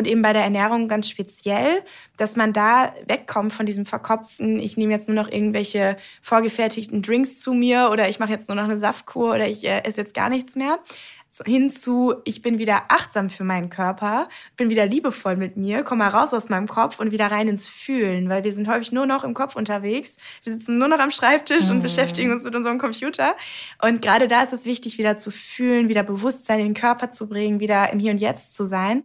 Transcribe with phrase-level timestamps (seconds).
[0.00, 1.82] und eben bei der Ernährung ganz speziell,
[2.16, 7.40] dass man da wegkommt von diesem verkopften, ich nehme jetzt nur noch irgendwelche vorgefertigten Drinks
[7.40, 10.14] zu mir oder ich mache jetzt nur noch eine Saftkur oder ich äh, esse jetzt
[10.14, 10.78] gar nichts mehr,
[11.44, 16.04] hin zu, ich bin wieder achtsam für meinen Körper, bin wieder liebevoll mit mir, komme
[16.04, 19.06] mal raus aus meinem Kopf und wieder rein ins Fühlen, weil wir sind häufig nur
[19.06, 20.16] noch im Kopf unterwegs.
[20.42, 21.76] Wir sitzen nur noch am Schreibtisch mhm.
[21.76, 23.36] und beschäftigen uns mit unserem Computer.
[23.80, 27.28] Und gerade da ist es wichtig, wieder zu fühlen, wieder Bewusstsein in den Körper zu
[27.28, 29.04] bringen, wieder im Hier und Jetzt zu sein.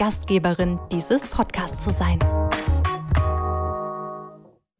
[0.00, 2.18] Gastgeberin dieses Podcasts zu sein.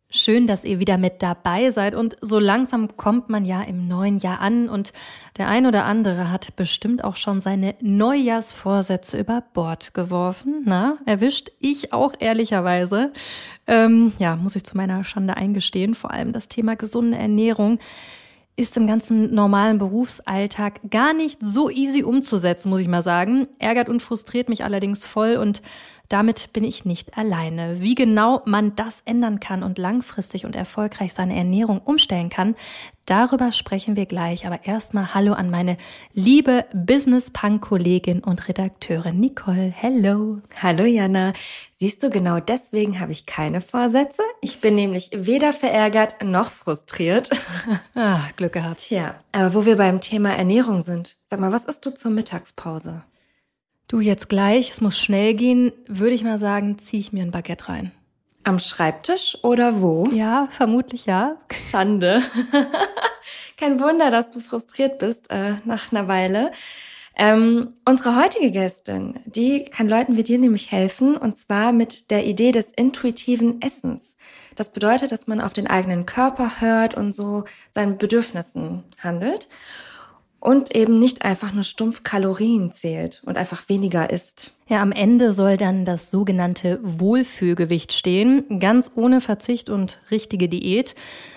[0.08, 4.16] Schön, dass ihr wieder mit dabei seid und so langsam kommt man ja im neuen
[4.16, 4.94] Jahr an und
[5.36, 10.62] der ein oder andere hat bestimmt auch schon seine Neujahrsvorsätze über Bord geworfen.
[10.64, 13.12] Na, erwischt ich auch ehrlicherweise.
[13.66, 17.78] Ähm, ja, muss ich zu meiner Schande eingestehen, vor allem das Thema gesunde Ernährung
[18.60, 23.48] ist im ganzen normalen Berufsalltag gar nicht so easy umzusetzen, muss ich mal sagen.
[23.58, 25.62] Ärgert und frustriert mich allerdings voll und
[26.10, 27.80] damit bin ich nicht alleine.
[27.80, 32.56] Wie genau man das ändern kann und langfristig und erfolgreich seine Ernährung umstellen kann,
[33.06, 34.44] darüber sprechen wir gleich.
[34.44, 35.76] Aber erstmal Hallo an meine
[36.12, 39.72] liebe Business-Punk-Kollegin und Redakteurin Nicole.
[39.74, 40.40] Hello.
[40.60, 41.32] Hallo Jana.
[41.72, 44.22] Siehst du, genau deswegen habe ich keine Vorsätze.
[44.40, 47.30] Ich bin nämlich weder verärgert noch frustriert.
[47.94, 48.80] Ah, Glück gehabt.
[48.80, 53.02] Tja, aber wo wir beim Thema Ernährung sind, sag mal, was isst du zur Mittagspause?
[53.90, 57.32] Du jetzt gleich, es muss schnell gehen, würde ich mal sagen, ziehe ich mir ein
[57.32, 57.90] Baguette rein.
[58.44, 60.06] Am Schreibtisch oder wo?
[60.12, 61.38] Ja, vermutlich ja.
[61.52, 62.22] Schande.
[63.56, 66.52] Kein Wunder, dass du frustriert bist äh, nach einer Weile.
[67.16, 72.24] Ähm, unsere heutige Gästin, die kann Leuten wie dir nämlich helfen, und zwar mit der
[72.26, 74.16] Idee des intuitiven Essens.
[74.54, 79.48] Das bedeutet, dass man auf den eigenen Körper hört und so seinen Bedürfnissen handelt
[80.40, 84.52] und eben nicht einfach nur stumpf Kalorien zählt und einfach weniger isst.
[84.68, 90.94] Ja, am Ende soll dann das sogenannte Wohlfühlgewicht stehen, ganz ohne Verzicht und richtige Diät.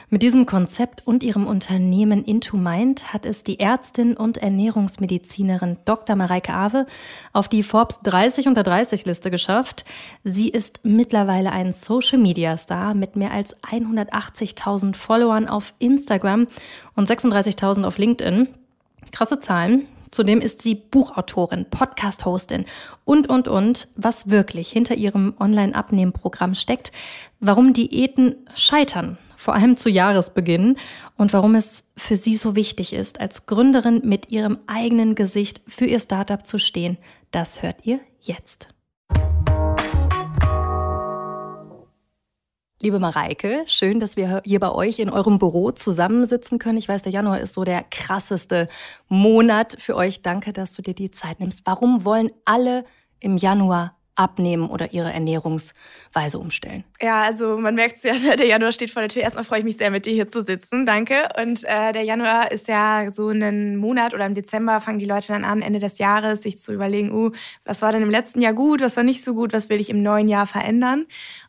[0.10, 6.16] Mit diesem Konzept und ihrem Unternehmen Into Mind hat es die Ärztin und Ernährungsmedizinerin Dr.
[6.16, 6.86] Mareike Awe
[7.34, 9.86] auf die Forbes 30 unter 30 Liste geschafft.
[10.24, 16.46] Sie ist mittlerweile ein Social Media Star mit mehr als 180.000 Followern auf Instagram
[16.96, 18.50] und 36.000 auf LinkedIn.
[19.12, 19.88] Krasse Zahlen.
[20.12, 22.66] Zudem ist sie Buchautorin, Podcast-Hostin
[23.04, 26.92] und, und, und, was wirklich hinter ihrem Online-Abnehmprogramm steckt,
[27.40, 30.78] warum Diäten scheitern, vor allem zu Jahresbeginn
[31.18, 35.86] und warum es für sie so wichtig ist, als Gründerin mit ihrem eigenen Gesicht für
[35.86, 36.98] ihr Startup zu stehen.
[37.32, 38.73] Das hört ihr jetzt.
[42.84, 46.78] Liebe Mareike, schön, dass wir hier bei euch in eurem Büro zusammensitzen können.
[46.78, 48.68] Ich weiß, der Januar ist so der krasseste
[49.08, 50.22] Monat für euch.
[50.22, 51.62] Danke, dass du dir die Zeit nimmst.
[51.64, 52.84] Warum wollen alle
[53.22, 56.84] im Januar abnehmen oder ihre Ernährungsweise umstellen?
[57.02, 59.24] Ja, also man merkt es ja, der Januar steht vor der Tür.
[59.24, 60.86] Erstmal freue ich mich sehr, mit dir hier zu sitzen.
[60.86, 61.30] Danke.
[61.42, 65.28] Und äh, der Januar ist ja so ein Monat oder im Dezember fangen die Leute
[65.30, 67.32] dann an, Ende des Jahres sich zu überlegen, uh,
[67.66, 69.90] was war denn im letzten Jahr gut, was war nicht so gut, was will ich
[69.90, 71.06] im neuen Jahr verändern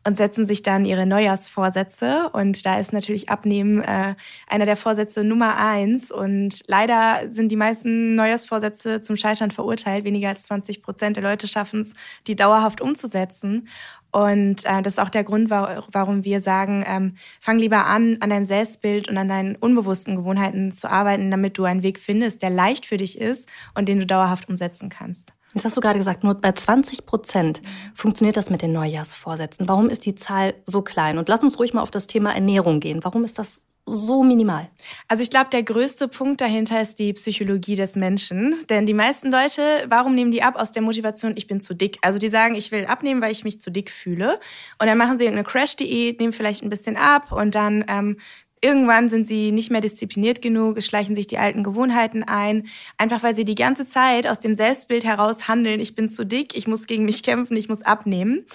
[0.06, 2.30] und setzen sich dann ihre Neujahrsvorsätze.
[2.32, 4.14] Und da ist natürlich Abnehmen äh,
[4.46, 6.12] einer der Vorsätze Nummer eins.
[6.12, 10.04] Und leider sind die meisten Neujahrsvorsätze zum Scheitern verurteilt.
[10.04, 11.94] Weniger als 20 Prozent der Leute schaffen es,
[12.26, 13.68] die dauerhaft umzusetzen.
[14.10, 18.30] Und äh, das ist auch der Grund, warum wir sagen, ähm, fang lieber an, an
[18.30, 22.50] deinem Selbstbild und an deinen unbewussten Gewohnheiten zu arbeiten, damit du einen Weg findest, der
[22.50, 25.32] leicht für dich ist und den du dauerhaft umsetzen kannst.
[25.52, 27.62] Jetzt hast du gerade gesagt, nur bei 20 Prozent
[27.94, 29.68] funktioniert das mit den Neujahrsvorsätzen.
[29.68, 31.18] Warum ist die Zahl so klein?
[31.18, 33.04] Und lass uns ruhig mal auf das Thema Ernährung gehen.
[33.04, 34.68] Warum ist das so minimal?
[35.08, 38.64] Also ich glaube, der größte Punkt dahinter ist die Psychologie des Menschen.
[38.70, 40.56] Denn die meisten Leute, warum nehmen die ab?
[40.56, 41.98] Aus der Motivation, ich bin zu dick.
[42.02, 44.40] Also die sagen, ich will abnehmen, weil ich mich zu dick fühle.
[44.78, 48.16] Und dann machen sie irgendeine Crash-Diät, nehmen vielleicht ein bisschen ab und dann ähm,
[48.64, 52.66] Irgendwann sind sie nicht mehr diszipliniert genug, es schleichen sich die alten Gewohnheiten ein,
[52.96, 56.56] einfach weil sie die ganze Zeit aus dem Selbstbild heraus handeln, ich bin zu dick,
[56.56, 58.46] ich muss gegen mich kämpfen, ich muss abnehmen.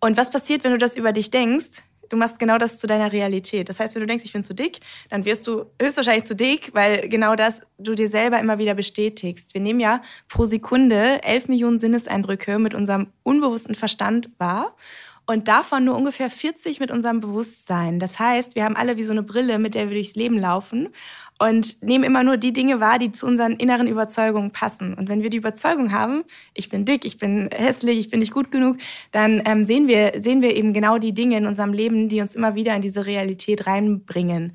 [0.00, 1.82] Und was passiert, wenn du das über dich denkst?
[2.08, 3.68] Du machst genau das zu deiner Realität.
[3.68, 6.70] Das heißt, wenn du denkst, ich bin zu dick, dann wirst du höchstwahrscheinlich zu dick,
[6.74, 9.54] weil genau das du dir selber immer wieder bestätigst.
[9.54, 14.74] Wir nehmen ja pro Sekunde 11 Millionen Sinneseindrücke mit unserem unbewussten Verstand wahr
[15.28, 17.98] und davon nur ungefähr 40 mit unserem Bewusstsein.
[17.98, 20.88] Das heißt, wir haben alle wie so eine Brille, mit der wir durchs Leben laufen
[21.38, 24.94] und nehmen immer nur die Dinge wahr, die zu unseren inneren Überzeugungen passen.
[24.94, 28.32] Und wenn wir die Überzeugung haben, ich bin dick, ich bin hässlich, ich bin nicht
[28.32, 28.78] gut genug,
[29.12, 32.34] dann ähm, sehen, wir, sehen wir eben genau die Dinge in unserem Leben, die uns
[32.34, 34.54] immer wieder in diese Realität reinbringen.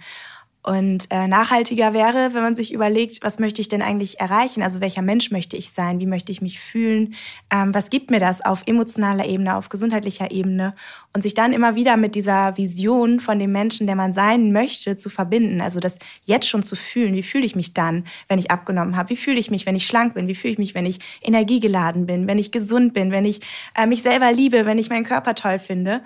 [0.66, 4.64] Und äh, nachhaltiger wäre, wenn man sich überlegt, was möchte ich denn eigentlich erreichen?
[4.64, 6.00] Also welcher Mensch möchte ich sein?
[6.00, 7.16] Wie möchte ich mich fühlen?
[7.52, 10.74] Ähm, was gibt mir das auf emotionaler Ebene, auf gesundheitlicher Ebene?
[11.14, 14.96] Und sich dann immer wieder mit dieser Vision von dem Menschen, der man sein möchte,
[14.96, 15.60] zu verbinden.
[15.60, 17.14] Also das jetzt schon zu fühlen.
[17.14, 19.10] Wie fühle ich mich dann, wenn ich abgenommen habe?
[19.10, 20.30] Wie fühle ich mich, wenn ich schlank bin?
[20.30, 22.26] Wie fühle ich mich, wenn ich energiegeladen bin?
[22.26, 23.12] Wenn ich gesund bin?
[23.12, 23.42] Wenn ich
[23.76, 24.66] äh, mich selber liebe?
[24.66, 26.02] Wenn ich meinen Körper toll finde?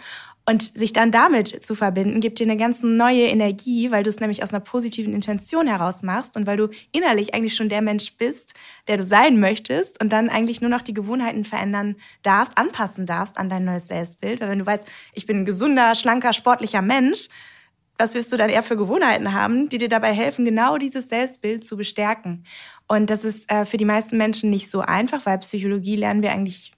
[0.50, 4.22] Und sich dann damit zu verbinden, gibt dir eine ganz neue Energie, weil du es
[4.22, 8.16] nämlich aus einer positiven Intention heraus machst und weil du innerlich eigentlich schon der Mensch
[8.16, 8.54] bist,
[8.88, 13.38] der du sein möchtest und dann eigentlich nur noch die Gewohnheiten verändern darfst, anpassen darfst
[13.38, 14.40] an dein neues Selbstbild.
[14.40, 17.28] Weil wenn du weißt, ich bin ein gesunder, schlanker, sportlicher Mensch,
[17.98, 21.66] was wirst du dann eher für Gewohnheiten haben, die dir dabei helfen, genau dieses Selbstbild
[21.66, 22.46] zu bestärken?
[22.88, 26.32] Und das ist äh, für die meisten Menschen nicht so einfach, weil Psychologie lernen wir
[26.32, 26.72] eigentlich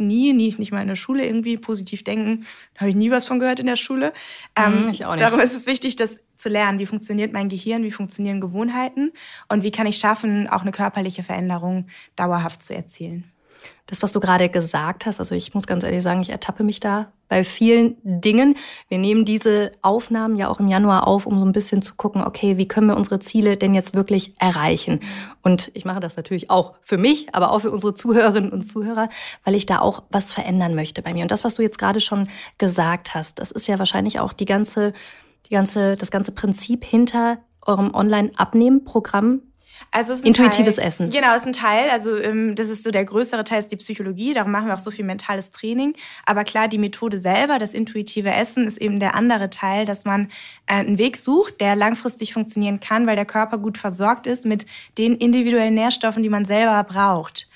[0.00, 2.46] nie, nie, nicht mal in der Schule irgendwie positiv denken.
[2.74, 4.12] Da habe ich nie was von gehört in der Schule.
[4.56, 5.22] Ähm, ich auch nicht.
[5.22, 6.78] Darum ist es wichtig, das zu lernen.
[6.78, 7.82] Wie funktioniert mein Gehirn?
[7.82, 9.12] Wie funktionieren Gewohnheiten?
[9.48, 11.86] Und wie kann ich schaffen, auch eine körperliche Veränderung
[12.16, 13.30] dauerhaft zu erzielen?
[13.86, 16.78] Das, was du gerade gesagt hast, also ich muss ganz ehrlich sagen, ich ertappe mich
[16.78, 18.56] da bei vielen Dingen.
[18.88, 22.22] Wir nehmen diese Aufnahmen ja auch im Januar auf, um so ein bisschen zu gucken,
[22.22, 25.00] okay, wie können wir unsere Ziele denn jetzt wirklich erreichen?
[25.42, 29.08] Und ich mache das natürlich auch für mich, aber auch für unsere Zuhörerinnen und Zuhörer,
[29.44, 31.22] weil ich da auch was verändern möchte bei mir.
[31.22, 32.28] Und das, was du jetzt gerade schon
[32.58, 34.92] gesagt hast, das ist ja wahrscheinlich auch die ganze,
[35.46, 39.42] die ganze, das ganze Prinzip hinter eurem Online-Abnehmen-Programm,
[39.90, 41.10] also ist Intuitives Teil, Essen.
[41.10, 41.90] Genau, ist ein Teil.
[41.90, 44.34] Also ähm, das ist so der größere Teil, ist die Psychologie.
[44.34, 45.94] Darum machen wir auch so viel mentales Training.
[46.26, 50.28] Aber klar, die Methode selber, das intuitive Essen, ist eben der andere Teil, dass man
[50.66, 54.66] äh, einen Weg sucht, der langfristig funktionieren kann, weil der Körper gut versorgt ist mit
[54.98, 57.48] den individuellen Nährstoffen, die man selber braucht.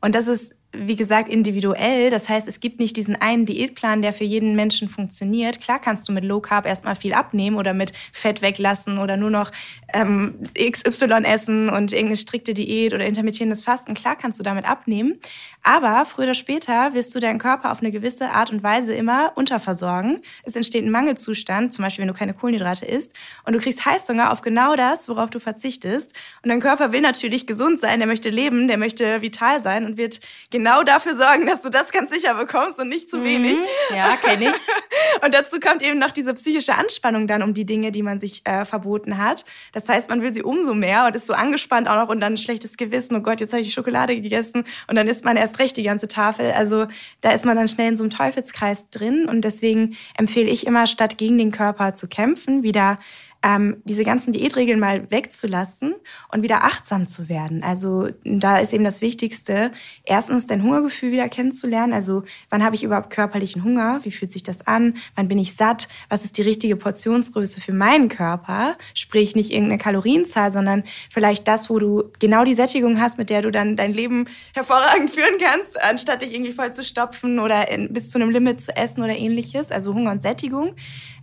[0.00, 0.54] Und das ist
[0.86, 2.10] wie gesagt, individuell.
[2.10, 5.60] Das heißt, es gibt nicht diesen einen Diätplan, der für jeden Menschen funktioniert.
[5.60, 9.30] Klar kannst du mit Low Carb erstmal viel abnehmen oder mit Fett weglassen oder nur
[9.30, 9.50] noch
[9.92, 13.94] ähm, XY essen und irgendeine strikte Diät oder intermittierendes Fasten.
[13.94, 15.18] Klar kannst du damit abnehmen.
[15.62, 19.32] Aber früher oder später wirst du deinen Körper auf eine gewisse Art und Weise immer
[19.34, 20.22] unterversorgen.
[20.44, 23.14] Es entsteht ein Mangelzustand, zum Beispiel wenn du keine Kohlenhydrate isst.
[23.44, 26.14] Und du kriegst Heißhunger auf genau das, worauf du verzichtest.
[26.42, 29.96] Und dein Körper will natürlich gesund sein, der möchte leben, der möchte vital sein und
[29.96, 30.20] wird
[30.50, 33.58] genau dafür sorgen, dass du das ganz sicher bekommst und nicht zu wenig.
[33.58, 33.96] Mhm.
[33.96, 34.66] Ja, kenne ich.
[35.24, 38.42] und dazu kommt eben noch diese psychische Anspannung dann um die Dinge, die man sich
[38.44, 39.44] äh, verboten hat.
[39.72, 42.34] Das heißt, man will sie umso mehr und ist so angespannt auch noch und dann
[42.34, 43.16] ein schlechtes Gewissen.
[43.16, 45.82] Oh Gott, jetzt habe ich die Schokolade gegessen und dann isst man erst recht die
[45.82, 46.52] ganze Tafel.
[46.52, 46.86] Also
[47.20, 50.86] da ist man dann schnell in so einem Teufelskreis drin und deswegen empfehle ich immer,
[50.86, 52.98] statt gegen den Körper zu kämpfen, wieder
[53.42, 55.94] ähm, diese ganzen Diätregeln mal wegzulassen
[56.32, 57.62] und wieder achtsam zu werden.
[57.62, 59.70] Also da ist eben das Wichtigste,
[60.04, 61.92] erstens dein Hungergefühl wieder kennenzulernen.
[61.92, 64.00] Also wann habe ich überhaupt körperlichen Hunger?
[64.02, 64.96] Wie fühlt sich das an?
[65.14, 65.88] Wann bin ich satt?
[66.08, 68.76] Was ist die richtige Portionsgröße für meinen Körper?
[68.94, 73.42] Sprich nicht irgendeine Kalorienzahl, sondern vielleicht das, wo du genau die Sättigung hast, mit der
[73.42, 77.92] du dann dein Leben hervorragend führen kannst, anstatt dich irgendwie voll zu stopfen oder in,
[77.92, 79.70] bis zu einem Limit zu essen oder ähnliches.
[79.70, 80.74] Also Hunger und Sättigung.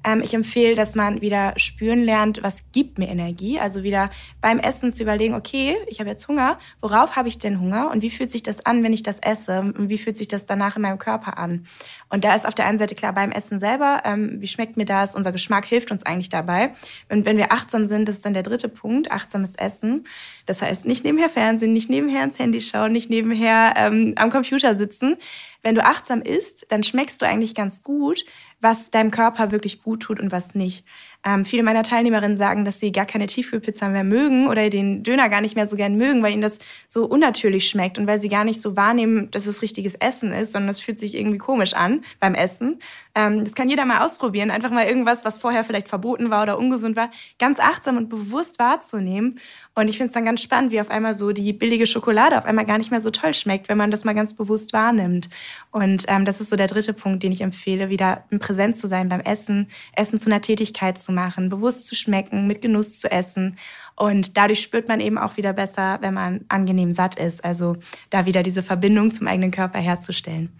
[0.05, 3.59] Ähm, ich empfehle, dass man wieder spüren lernt, was gibt mir Energie.
[3.59, 4.09] Also wieder
[4.39, 8.01] beim Essen zu überlegen, okay, ich habe jetzt Hunger, worauf habe ich denn Hunger und
[8.01, 10.75] wie fühlt sich das an, wenn ich das esse und wie fühlt sich das danach
[10.75, 11.65] in meinem Körper an.
[12.09, 14.85] Und da ist auf der einen Seite klar beim Essen selber, ähm, wie schmeckt mir
[14.85, 16.73] das, unser Geschmack hilft uns eigentlich dabei.
[17.09, 20.05] Und wenn wir achtsam sind, das ist dann der dritte Punkt, achtsames Essen.
[20.45, 24.75] Das heißt, nicht nebenher Fernsehen, nicht nebenher ins Handy schauen, nicht nebenher ähm, am Computer
[24.75, 25.17] sitzen.
[25.65, 28.23] Wenn du achtsam isst, dann schmeckst du eigentlich ganz gut,
[28.61, 30.85] was deinem Körper wirklich gut tut und was nicht.
[31.25, 35.27] Ähm, viele meiner Teilnehmerinnen sagen, dass sie gar keine Tiefkühlpizza mehr mögen oder den Döner
[35.27, 38.29] gar nicht mehr so gern mögen, weil ihnen das so unnatürlich schmeckt und weil sie
[38.29, 41.73] gar nicht so wahrnehmen, dass es richtiges Essen ist, sondern es fühlt sich irgendwie komisch
[41.73, 42.77] an beim Essen.
[43.15, 46.59] Ähm, das kann jeder mal ausprobieren, einfach mal irgendwas, was vorher vielleicht verboten war oder
[46.59, 49.39] ungesund war, ganz achtsam und bewusst wahrzunehmen.
[49.73, 52.45] Und ich finde es dann ganz spannend, wie auf einmal so die billige Schokolade auf
[52.45, 55.29] einmal gar nicht mehr so toll schmeckt, wenn man das mal ganz bewusst wahrnimmt.
[55.71, 59.07] Und ähm, das ist so der dritte Punkt, den ich empfehle, wieder präsent zu sein
[59.07, 63.57] beim Essen, Essen zu einer Tätigkeit zu machen, bewusst zu schmecken, mit Genuss zu essen.
[63.95, 67.45] Und dadurch spürt man eben auch wieder besser, wenn man angenehm satt ist.
[67.45, 67.77] Also
[68.09, 70.51] da wieder diese Verbindung zum eigenen Körper herzustellen.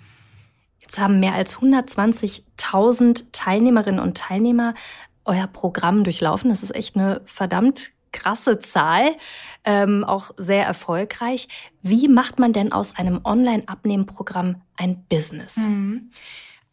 [0.86, 4.76] Jetzt haben mehr als 120.000 Teilnehmerinnen und Teilnehmer
[5.26, 6.50] euer Programm durchlaufen.
[6.50, 9.16] Das ist echt eine verdammt krasse Zahl,
[9.66, 11.50] ähm, auch sehr erfolgreich.
[11.82, 15.58] Wie macht man denn aus einem Online-Abnehmprogramm ein Business?
[15.58, 16.12] Mhm.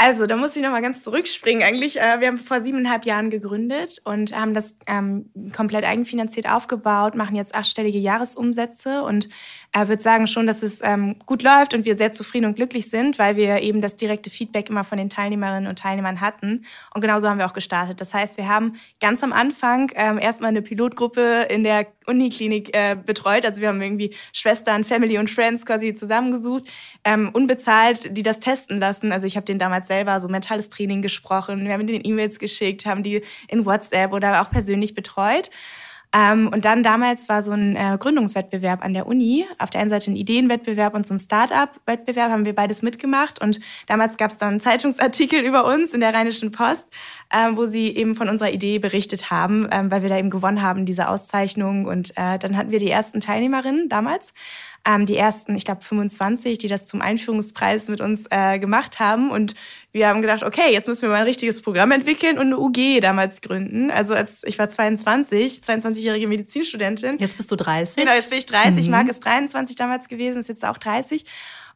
[0.04, 1.62] Also, da muss ich nochmal ganz zurückspringen.
[1.62, 7.14] Eigentlich, äh, wir haben vor siebeneinhalb Jahren gegründet und haben das ähm, komplett eigenfinanziert aufgebaut,
[7.14, 9.28] machen jetzt achtstellige Jahresumsätze und
[9.70, 12.90] er würde sagen schon, dass es ähm, gut läuft und wir sehr zufrieden und glücklich
[12.90, 16.64] sind, weil wir eben das direkte Feedback immer von den Teilnehmerinnen und Teilnehmern hatten.
[16.92, 18.00] Und genauso haben wir auch gestartet.
[18.00, 22.96] Das heißt, wir haben ganz am Anfang ähm, erstmal eine Pilotgruppe in der Uniklinik äh,
[22.96, 23.44] betreut.
[23.44, 26.70] Also wir haben irgendwie Schwestern, Family und Friends quasi zusammengesucht,
[27.04, 29.12] ähm, unbezahlt, die das testen lassen.
[29.12, 31.64] Also ich habe denen damals selber so mentales Training gesprochen.
[31.64, 35.50] Wir haben denen E-Mails geschickt, haben die in WhatsApp oder auch persönlich betreut.
[36.14, 39.46] Ähm, und dann damals war so ein äh, Gründungswettbewerb an der Uni.
[39.58, 43.40] Auf der einen Seite ein Ideenwettbewerb und so ein Start-up-Wettbewerb haben wir beides mitgemacht.
[43.40, 46.88] Und damals gab es dann Zeitungsartikel über uns in der Rheinischen Post,
[47.30, 50.60] äh, wo sie eben von unserer Idee berichtet haben, äh, weil wir da eben gewonnen
[50.60, 51.86] haben, diese Auszeichnung.
[51.86, 54.34] Und äh, dann hatten wir die ersten Teilnehmerinnen damals
[54.86, 59.30] ähm, die ersten, ich glaube 25, die das zum Einführungspreis mit uns äh, gemacht haben.
[59.30, 59.54] Und
[59.92, 63.00] wir haben gedacht, okay, jetzt müssen wir mal ein richtiges Programm entwickeln und eine UG
[63.00, 63.90] damals gründen.
[63.90, 67.18] Also als ich war 22, 22-jährige Medizinstudentin.
[67.18, 67.96] Jetzt bist du 30.
[67.96, 68.86] Genau, jetzt bin ich 30.
[68.86, 68.90] Mhm.
[68.90, 71.24] Marc ist 23 damals gewesen, ist jetzt auch 30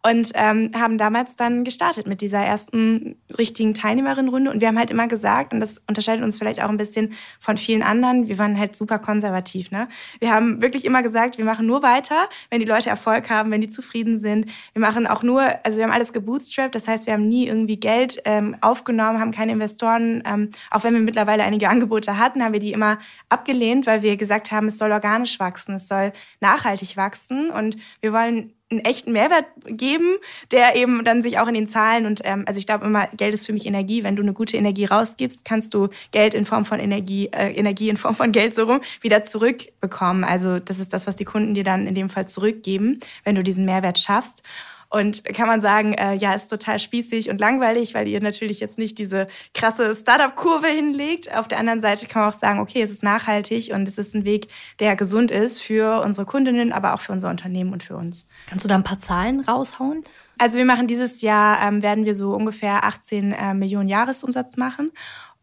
[0.07, 4.53] und ähm, haben damals dann gestartet mit dieser ersten richtigen Teilnehmerinnenrunde.
[4.53, 7.59] Und wir haben halt immer gesagt, und das unterscheidet uns vielleicht auch ein bisschen von
[7.59, 9.73] vielen anderen, wir waren halt super konservativ.
[9.73, 9.89] Ne?
[10.21, 13.61] Wir haben wirklich immer gesagt, wir machen nur weiter, wenn die Leute Erfolg haben, wenn
[13.61, 14.47] die zufrieden sind.
[14.75, 17.81] Wir machen auch nur, also wir haben alles gebootstrapped, das heißt, wir haben nie irgendwie
[17.81, 20.23] Geld ähm, aufgenommen, haben keine Investoren.
[20.25, 22.99] Ähm, auch wenn wir mittlerweile einige Angebote hatten, haben wir die immer
[23.29, 28.13] abgelehnt, weil wir gesagt haben, es soll organisch wachsen, es soll nachhaltig wachsen und wir
[28.13, 30.17] wollen einen echten Mehrwert geben,
[30.51, 33.33] der eben dann sich auch in den Zahlen und ähm, also ich glaube immer, Geld
[33.35, 34.03] ist für mich Energie.
[34.03, 37.89] Wenn du eine gute Energie rausgibst, kannst du Geld in Form von Energie, äh, Energie
[37.89, 40.25] in Form von Geld so rum wieder zurückbekommen.
[40.25, 43.45] Also das ist das, was die Kunden dir dann in dem Fall zurückgeben, wenn du
[43.45, 44.43] diesen Mehrwert schaffst.
[44.89, 48.79] Und kann man sagen, äh, ja, ist total spießig und langweilig, weil ihr natürlich jetzt
[48.79, 51.35] nicht diese krasse Startup-Kurve hinlegt.
[51.35, 54.15] Auf der anderen Seite kann man auch sagen, okay, es ist nachhaltig und es ist
[54.15, 57.97] ein Weg, der gesund ist für unsere Kundinnen, aber auch für unser Unternehmen und für
[57.97, 58.29] uns.
[58.49, 60.05] Kannst du da ein paar Zahlen raushauen?
[60.39, 64.93] Also wir machen dieses Jahr, ähm, werden wir so ungefähr 18 äh, Millionen Jahresumsatz machen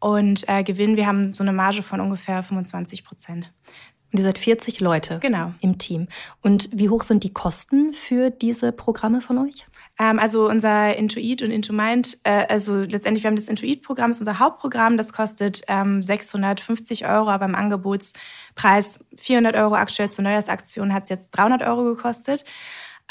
[0.04, 3.54] und äh, Gewinn, wir haben so eine Marge von ungefähr 25 Prozent.
[4.14, 5.54] Und ihr seid 40 Leute genau.
[5.60, 6.08] im Team.
[6.42, 9.66] Und wie hoch sind die Kosten für diese Programme von euch?
[9.98, 14.28] Ähm, also unser Intuit und Intumind, äh, also letztendlich, wir haben das Intuit-Programm, das ist
[14.28, 20.94] unser Hauptprogramm, das kostet ähm, 650 Euro, aber im Angebotspreis 400 Euro aktuell zur Neujahrsaktion
[20.94, 22.46] hat es jetzt 300 Euro gekostet.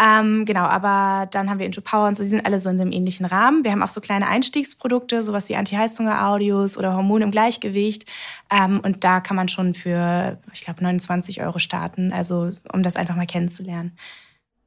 [0.01, 2.81] Ähm, genau, aber dann haben wir Into Power und so, die sind alle so in
[2.81, 3.63] einem ähnlichen Rahmen.
[3.63, 8.07] Wir haben auch so kleine Einstiegsprodukte, sowas wie Anti-Heißhunger-Audios oder Hormone im Gleichgewicht.
[8.51, 12.97] Ähm, und da kann man schon für, ich glaube, 29 Euro starten, also um das
[12.97, 13.97] einfach mal kennenzulernen.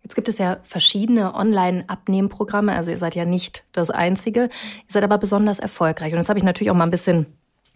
[0.04, 2.74] Jetzt gibt es ja verschiedene Online-Abnehmprogramme.
[2.74, 4.42] Also ihr seid ja nicht das Einzige.
[4.42, 4.50] Ihr
[4.88, 6.14] seid aber besonders erfolgreich.
[6.14, 7.26] Und das habe ich natürlich auch mal ein bisschen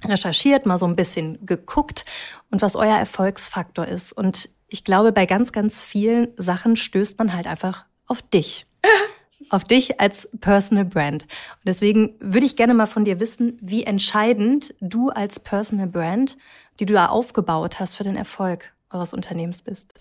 [0.05, 2.05] recherchiert, mal so ein bisschen geguckt
[2.51, 4.13] und was euer Erfolgsfaktor ist.
[4.13, 8.65] Und ich glaube, bei ganz, ganz vielen Sachen stößt man halt einfach auf dich.
[9.49, 11.23] auf dich als Personal Brand.
[11.23, 16.37] Und deswegen würde ich gerne mal von dir wissen, wie entscheidend du als Personal Brand,
[16.79, 19.93] die du da aufgebaut hast für den Erfolg eures Unternehmens bist.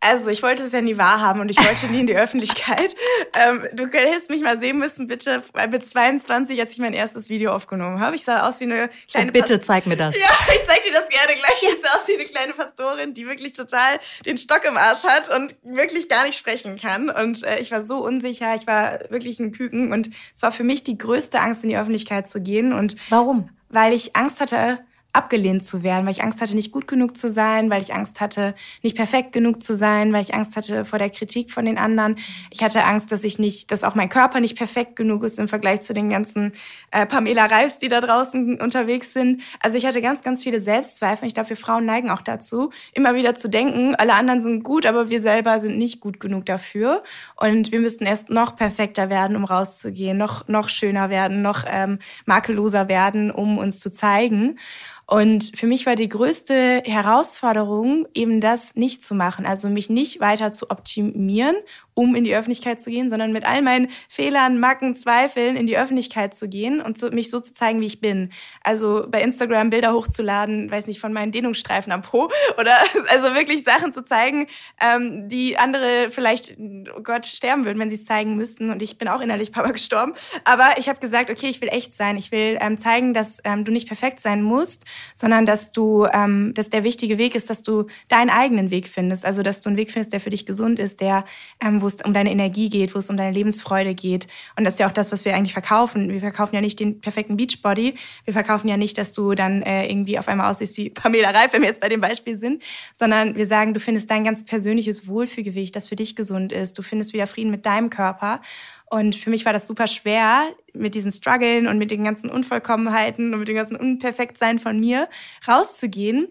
[0.00, 2.94] Also, ich wollte es ja nie wahrhaben und ich wollte nie in die Öffentlichkeit.
[3.32, 7.52] Ähm, du hättest mich mal sehen müssen, bitte, mit 22, als ich mein erstes Video
[7.52, 8.14] aufgenommen habe.
[8.14, 9.30] Ich sah aus wie eine kleine.
[9.30, 10.14] Oh, bitte Past zeig mir das.
[10.14, 11.62] Ja, ich zeig dir das gerne gleich.
[11.62, 15.34] Ich sah aus wie eine kleine Pastorin, die wirklich total den Stock im Arsch hat
[15.34, 17.10] und wirklich gar nicht sprechen kann.
[17.10, 18.54] Und äh, ich war so unsicher.
[18.54, 21.78] Ich war wirklich ein Küken und es war für mich die größte Angst, in die
[21.78, 22.72] Öffentlichkeit zu gehen.
[22.72, 23.50] Und warum?
[23.68, 24.78] Weil ich Angst hatte,
[25.16, 28.20] abgelehnt zu werden, weil ich Angst hatte, nicht gut genug zu sein, weil ich Angst
[28.20, 31.78] hatte, nicht perfekt genug zu sein, weil ich Angst hatte vor der Kritik von den
[31.78, 32.16] anderen.
[32.50, 35.48] Ich hatte Angst, dass ich nicht, dass auch mein Körper nicht perfekt genug ist im
[35.48, 36.52] Vergleich zu den ganzen
[36.90, 39.42] äh, Pamela Reifs, die da draußen unterwegs sind.
[39.60, 41.26] Also ich hatte ganz, ganz viele Selbstzweifel.
[41.26, 44.86] Ich glaube, wir Frauen neigen auch dazu, immer wieder zu denken, alle anderen sind gut,
[44.86, 47.02] aber wir selber sind nicht gut genug dafür.
[47.36, 51.98] Und wir müssten erst noch perfekter werden, um rauszugehen, noch, noch schöner werden, noch ähm,
[52.26, 54.58] makelloser werden, um uns zu zeigen.
[55.06, 60.18] Und für mich war die größte Herausforderung, eben das nicht zu machen, also mich nicht
[60.18, 61.54] weiter zu optimieren
[61.96, 65.78] um in die Öffentlichkeit zu gehen, sondern mit all meinen Fehlern, Macken, Zweifeln in die
[65.78, 68.30] Öffentlichkeit zu gehen und zu, mich so zu zeigen, wie ich bin.
[68.62, 72.76] Also bei Instagram Bilder hochzuladen, weiß nicht, von meinen Dehnungsstreifen am Po oder
[73.08, 74.46] also wirklich Sachen zu zeigen,
[74.78, 76.58] ähm, die andere vielleicht,
[76.94, 78.70] oh Gott, sterben würden, wenn sie es zeigen müssten.
[78.70, 80.12] Und ich bin auch innerlich Papa gestorben.
[80.44, 82.18] Aber ich habe gesagt, okay, ich will echt sein.
[82.18, 84.84] Ich will ähm, zeigen, dass ähm, du nicht perfekt sein musst,
[85.14, 89.24] sondern dass du, ähm, dass der wichtige Weg ist, dass du deinen eigenen Weg findest.
[89.24, 91.24] Also dass du einen Weg findest, der für dich gesund ist, der,
[91.64, 94.28] ähm, wo es um deine Energie geht, wo es um deine Lebensfreude geht.
[94.56, 96.08] Und das ist ja auch das, was wir eigentlich verkaufen.
[96.10, 97.94] Wir verkaufen ja nicht den perfekten Beachbody.
[98.24, 101.52] Wir verkaufen ja nicht, dass du dann äh, irgendwie auf einmal aussiehst wie Pamela Reif,
[101.52, 102.62] wenn wir jetzt bei dem Beispiel sind,
[102.94, 106.78] sondern wir sagen, du findest dein ganz persönliches Wohlfühlgewicht, das für dich gesund ist.
[106.78, 108.40] Du findest wieder Frieden mit deinem Körper.
[108.88, 113.32] Und für mich war das super schwer, mit diesen Struggeln und mit den ganzen Unvollkommenheiten
[113.32, 115.08] und mit dem ganzen Unperfektsein von mir
[115.48, 116.28] rauszugehen.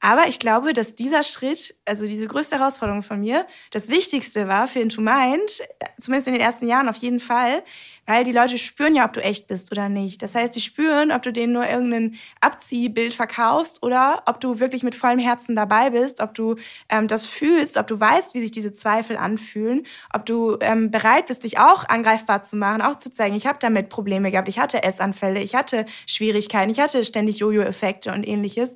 [0.00, 4.68] Aber ich glaube, dass dieser Schritt, also diese größte Herausforderung von mir, das Wichtigste war
[4.68, 5.62] für Into Mind,
[5.98, 7.62] zumindest in den ersten Jahren auf jeden Fall,
[8.06, 10.22] weil die Leute spüren ja, ob du echt bist oder nicht.
[10.22, 14.82] Das heißt, die spüren, ob du denen nur irgendein Abziehbild verkaufst oder ob du wirklich
[14.82, 16.56] mit vollem Herzen dabei bist, ob du
[16.88, 21.26] ähm, das fühlst, ob du weißt, wie sich diese Zweifel anfühlen, ob du ähm, bereit
[21.26, 24.58] bist, dich auch angreifbar zu machen, auch zu zeigen, ich habe damit Probleme gehabt, ich
[24.58, 28.74] hatte Essanfälle, ich hatte Schwierigkeiten, ich hatte ständig Jojo-Effekte und ähnliches.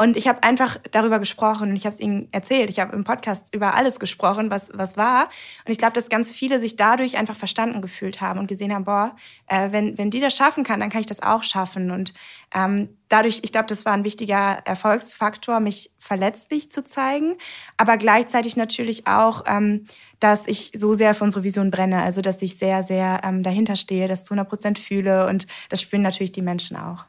[0.00, 2.70] Und ich habe einfach darüber gesprochen und ich habe es ihnen erzählt.
[2.70, 5.24] Ich habe im Podcast über alles gesprochen, was, was war.
[5.64, 8.84] Und ich glaube, dass ganz viele sich dadurch einfach verstanden gefühlt haben und gesehen haben,
[8.84, 9.16] boah,
[9.48, 11.90] äh, wenn, wenn die das schaffen kann, dann kann ich das auch schaffen.
[11.90, 12.14] Und
[12.54, 17.34] ähm, dadurch, ich glaube, das war ein wichtiger Erfolgsfaktor, mich verletzlich zu zeigen,
[17.76, 19.86] aber gleichzeitig natürlich auch, ähm,
[20.20, 23.74] dass ich so sehr für unsere Vision brenne, also dass ich sehr, sehr ähm, dahinter
[23.74, 27.04] stehe, das zu 100 Prozent fühle und das spüren natürlich die Menschen auch.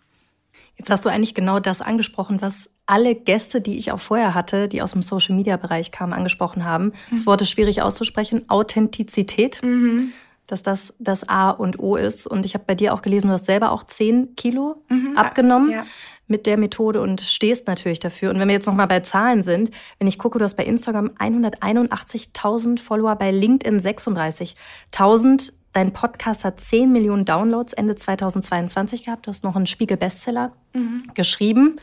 [0.79, 4.69] Jetzt hast du eigentlich genau das angesprochen, was alle Gäste, die ich auch vorher hatte,
[4.69, 6.85] die aus dem Social-Media-Bereich kamen, angesprochen haben.
[6.85, 7.15] Mhm.
[7.17, 8.45] Das Wort ist schwierig auszusprechen.
[8.49, 9.61] Authentizität.
[9.61, 10.13] Mhm.
[10.47, 12.25] Dass das das A und O ist.
[12.25, 15.15] Und ich habe bei dir auch gelesen, du hast selber auch 10 Kilo mhm.
[15.15, 15.69] abgenommen.
[15.69, 15.83] Ja
[16.29, 18.29] mit der Methode und stehst natürlich dafür.
[18.29, 21.07] Und wenn wir jetzt nochmal bei Zahlen sind, wenn ich gucke, du hast bei Instagram
[21.17, 25.53] 181.000 Follower, bei LinkedIn 36.000.
[25.73, 29.27] Dein Podcast hat 10 Millionen Downloads Ende 2022 gehabt.
[29.27, 31.11] Du hast noch einen Spiegel-Bestseller mhm.
[31.13, 31.79] geschrieben.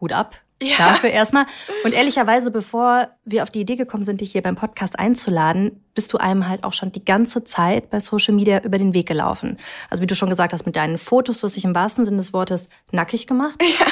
[0.00, 0.40] Hut ab.
[0.62, 0.76] Ja.
[0.78, 1.46] Dafür erstmal.
[1.84, 6.12] Und ehrlicherweise, bevor wir auf die Idee gekommen sind, dich hier beim Podcast einzuladen, bist
[6.12, 9.58] du einem halt auch schon die ganze Zeit bei Social Media über den Weg gelaufen.
[9.90, 12.18] Also wie du schon gesagt hast, mit deinen Fotos, du hast dich im wahrsten Sinne
[12.18, 13.60] des Wortes nackig gemacht.
[13.60, 13.86] Ja.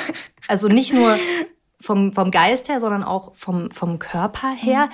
[0.48, 1.16] Also nicht nur
[1.80, 4.86] vom, vom Geist her, sondern auch vom, vom Körper her.
[4.86, 4.90] Mhm.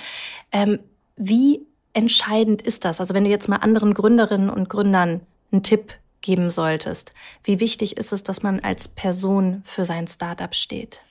[0.51, 0.79] Ähm,
[1.15, 1.65] wie
[1.97, 2.99] entscheidend ist das?
[2.99, 7.11] Also wenn du jetzt mal anderen Gründerinnen und Gründern einen Tipp geben solltest,
[7.43, 11.01] wie wichtig ist es, dass man als Person für sein Startup steht?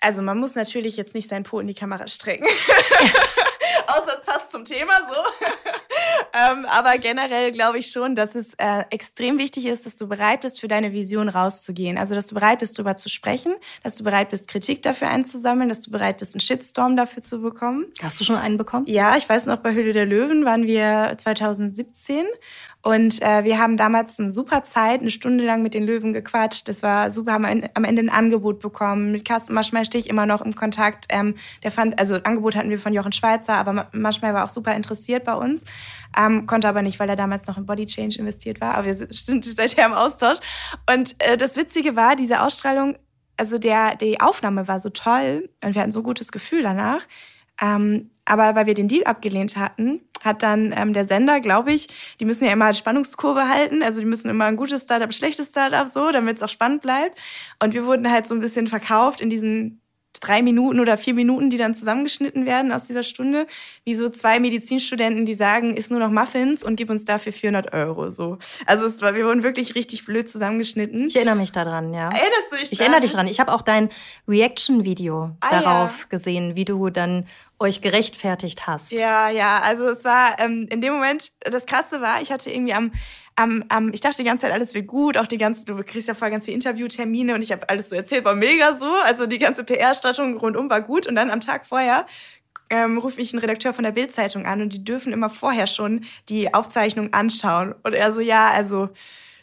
[0.00, 2.46] Also man muss natürlich jetzt nicht sein Po in die Kamera strecken.
[3.88, 5.46] Außer es passt zum Thema so.
[6.36, 10.42] Ähm, aber generell glaube ich schon, dass es äh, extrem wichtig ist, dass du bereit
[10.42, 11.96] bist, für deine Vision rauszugehen.
[11.98, 15.68] Also, dass du bereit bist, darüber zu sprechen, dass du bereit bist, Kritik dafür einzusammeln,
[15.68, 17.86] dass du bereit bist, einen Shitstorm dafür zu bekommen.
[18.02, 18.86] Hast du schon einen bekommen?
[18.86, 22.24] Ja, ich weiß noch, bei Höhle der Löwen waren wir 2017
[22.86, 26.68] und äh, wir haben damals eine super Zeit, eine Stunde lang mit den Löwen gequatscht.
[26.68, 27.44] Das war super, haben
[27.74, 29.10] am Ende ein Angebot bekommen.
[29.10, 31.06] Mit Carsten Maschmeyer stehe ich immer noch im Kontakt.
[31.08, 34.72] Ähm, der fand, also Angebot hatten wir von Jochen Schweizer, aber Maschmeyer war auch super
[34.76, 35.64] interessiert bei uns.
[36.16, 38.76] Ähm, konnte aber nicht, weil er damals noch in Body Change investiert war.
[38.76, 40.38] Aber wir sind seither im Austausch.
[40.88, 42.96] Und äh, das Witzige war, diese Ausstrahlung,
[43.36, 47.00] also der, die Aufnahme war so toll und wir hatten so gutes Gefühl danach.
[47.60, 51.88] Ähm, aber weil wir den Deal abgelehnt hatten, hat dann ähm, der Sender, glaube ich,
[52.20, 53.82] die müssen ja immer Spannungskurve halten.
[53.82, 56.82] Also die müssen immer ein gutes Startup, ein schlechtes Startup so, damit es auch spannend
[56.82, 57.18] bleibt.
[57.62, 59.80] Und wir wurden halt so ein bisschen verkauft in diesen
[60.20, 63.46] drei Minuten oder vier Minuten, die dann zusammengeschnitten werden aus dieser Stunde,
[63.84, 67.72] wie so zwei Medizinstudenten, die sagen, isst nur noch Muffins und gib uns dafür 400
[67.72, 68.10] Euro.
[68.10, 68.38] So.
[68.66, 71.08] Also es war, wir wurden wirklich richtig blöd zusammengeschnitten.
[71.08, 72.08] Ich erinnere mich daran, ja.
[72.08, 73.28] Erinnerst du dich Ich erinnere dich dran.
[73.28, 73.90] Ich habe auch dein
[74.28, 76.06] Reaction-Video ah, darauf ja.
[76.08, 77.26] gesehen, wie du dann
[77.58, 78.92] euch gerechtfertigt hast.
[78.92, 82.74] Ja, ja, also es war ähm, in dem Moment, das Krasse war, ich hatte irgendwie
[82.74, 82.92] am,
[83.36, 86.08] am, am, ich dachte die ganze Zeit, alles wird gut, auch die ganze, du kriegst
[86.08, 89.26] ja vorher ganz viele Interviewtermine und ich habe alles so erzählt, war mega so, also
[89.26, 91.06] die ganze PR-Stattung rundum war gut.
[91.06, 92.06] Und dann am Tag vorher
[92.70, 96.04] ähm, rufe ich einen Redakteur von der Bild-Zeitung an und die dürfen immer vorher schon
[96.28, 97.74] die Aufzeichnung anschauen.
[97.82, 98.88] Und er so, ja, also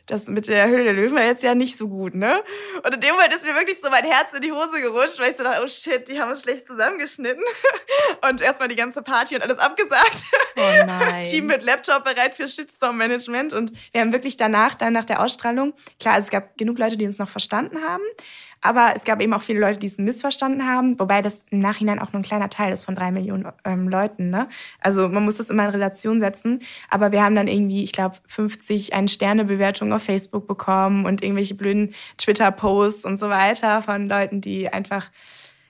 [0.06, 2.44] das mit der Höhle der Löwen war jetzt ja nicht so gut, ne?
[2.84, 5.32] Und in dem Moment ist mir wirklich so mein Herz in die Hose gerutscht, weil
[5.32, 7.44] ich so dachte, oh shit, die haben uns schlecht zusammengeschnitten.
[8.30, 10.24] Und erstmal die ganze Party und alles abgesagt.
[10.56, 11.24] Oh nein.
[11.30, 13.54] Team mit Laptop bereit für Shitstorm-Management.
[13.54, 17.06] Und wir haben wirklich danach, dann nach der Ausstrahlung, klar, es gab genug Leute, die
[17.06, 18.04] uns noch verstanden haben.
[18.64, 22.00] Aber es gab eben auch viele Leute, die es missverstanden haben, wobei das im Nachhinein
[22.00, 24.30] auch nur ein kleiner Teil ist von drei Millionen ähm, Leuten.
[24.30, 24.48] Ne?
[24.80, 26.60] Also man muss das immer in Relation setzen.
[26.90, 31.94] Aber wir haben dann irgendwie, ich glaube, 50 Ein-Sterne-Bewertungen auf Facebook bekommen und irgendwelche blöden
[32.18, 35.12] Twitter-Posts und so weiter von Leuten, die einfach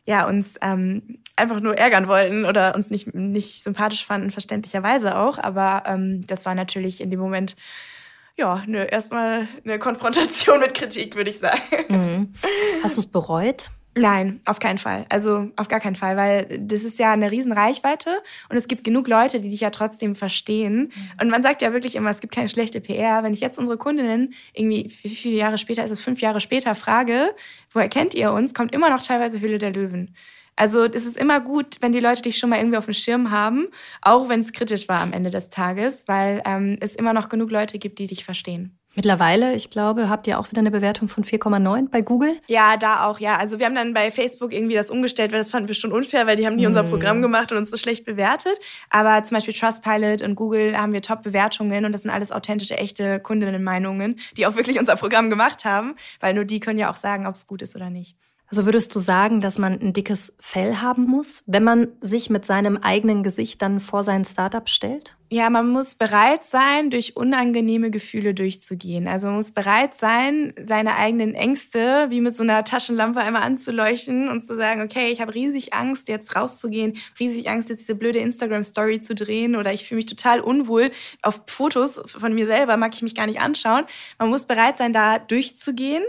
[0.05, 5.39] ja, uns ähm, einfach nur ärgern wollten oder uns nicht, nicht sympathisch fanden, verständlicherweise auch.
[5.39, 7.55] Aber ähm, das war natürlich in dem Moment
[8.37, 11.61] ja, ne, erstmal eine Konfrontation mit Kritik, würde ich sagen.
[11.89, 12.33] Mhm.
[12.81, 13.69] Hast du es bereut?
[13.95, 15.05] Nein, auf keinen Fall.
[15.09, 18.09] Also auf gar keinen Fall, weil das ist ja eine riesen Reichweite
[18.49, 20.91] und es gibt genug Leute, die dich ja trotzdem verstehen.
[20.95, 21.11] Mhm.
[21.21, 23.21] Und man sagt ja wirklich immer, es gibt keine schlechte PR.
[23.21, 26.73] Wenn ich jetzt unsere Kundinnen irgendwie, wie viele Jahre später ist es, fünf Jahre später
[26.73, 27.35] frage,
[27.71, 30.15] woher kennt ihr uns, kommt immer noch teilweise Hülle der Löwen.
[30.55, 33.31] Also es ist immer gut, wenn die Leute dich schon mal irgendwie auf dem Schirm
[33.31, 33.67] haben,
[34.01, 37.51] auch wenn es kritisch war am Ende des Tages, weil ähm, es immer noch genug
[37.51, 38.77] Leute gibt, die dich verstehen.
[38.95, 42.39] Mittlerweile, ich glaube, habt ihr auch wieder eine Bewertung von 4,9 bei Google?
[42.47, 43.37] Ja, da auch, ja.
[43.37, 46.27] Also wir haben dann bei Facebook irgendwie das umgestellt, weil das fanden wir schon unfair,
[46.27, 46.67] weil die haben nie mm.
[46.67, 48.53] unser Programm gemacht und uns so schlecht bewertet.
[48.91, 53.19] Aber zum Beispiel Trustpilot und Google haben wir Top-Bewertungen und das sind alles authentische, echte
[53.19, 57.25] Kundinnenmeinungen, die auch wirklich unser Programm gemacht haben, weil nur die können ja auch sagen,
[57.25, 58.15] ob es gut ist oder nicht.
[58.49, 62.45] Also würdest du sagen, dass man ein dickes Fell haben muss, wenn man sich mit
[62.45, 65.15] seinem eigenen Gesicht dann vor sein Startup stellt?
[65.33, 69.07] Ja, man muss bereit sein, durch unangenehme Gefühle durchzugehen.
[69.07, 74.29] Also man muss bereit sein, seine eigenen Ängste wie mit so einer Taschenlampe einmal anzuleuchten
[74.29, 78.19] und zu sagen, okay, ich habe riesig Angst, jetzt rauszugehen, riesig Angst, jetzt diese blöde
[78.19, 80.91] Instagram-Story zu drehen oder ich fühle mich total unwohl.
[81.23, 83.85] Auf Fotos von mir selber mag ich mich gar nicht anschauen.
[84.19, 86.03] Man muss bereit sein, da durchzugehen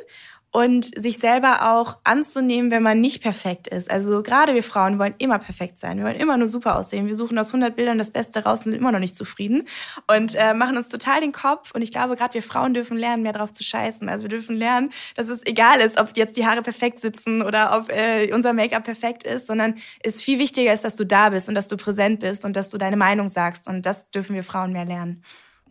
[0.55, 3.91] und sich selber auch anzunehmen, wenn man nicht perfekt ist.
[3.91, 5.99] Also gerade wir Frauen wollen immer perfekt sein.
[5.99, 7.09] Wir wollen immer nur super aussehen.
[7.09, 9.67] Wir suchen aus 100 Bildern das Beste raus und sind immer noch nicht zufrieden
[10.07, 11.73] und äh, machen uns total den Kopf.
[11.75, 14.09] Und ich glaube, gerade wir Frauen dürfen lernen, mehr drauf zu scheißen.
[14.09, 17.77] Also wir dürfen lernen, dass es egal ist, ob jetzt die Haare perfekt sitzen oder
[17.77, 21.49] ob äh, unser Make-up perfekt ist, sondern es viel wichtiger ist, dass du da bist
[21.49, 23.67] und dass du präsent bist und dass du deine Meinung sagst.
[23.67, 25.25] Und das dürfen wir Frauen mehr lernen.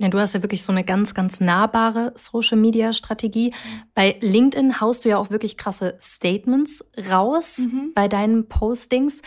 [0.03, 3.51] Ja, du hast ja wirklich so eine ganz, ganz nahbare Social-Media-Strategie.
[3.51, 3.81] Mhm.
[3.95, 7.93] Bei LinkedIn haust du ja auch wirklich krasse Statements raus mhm.
[7.95, 9.21] bei deinen Postings.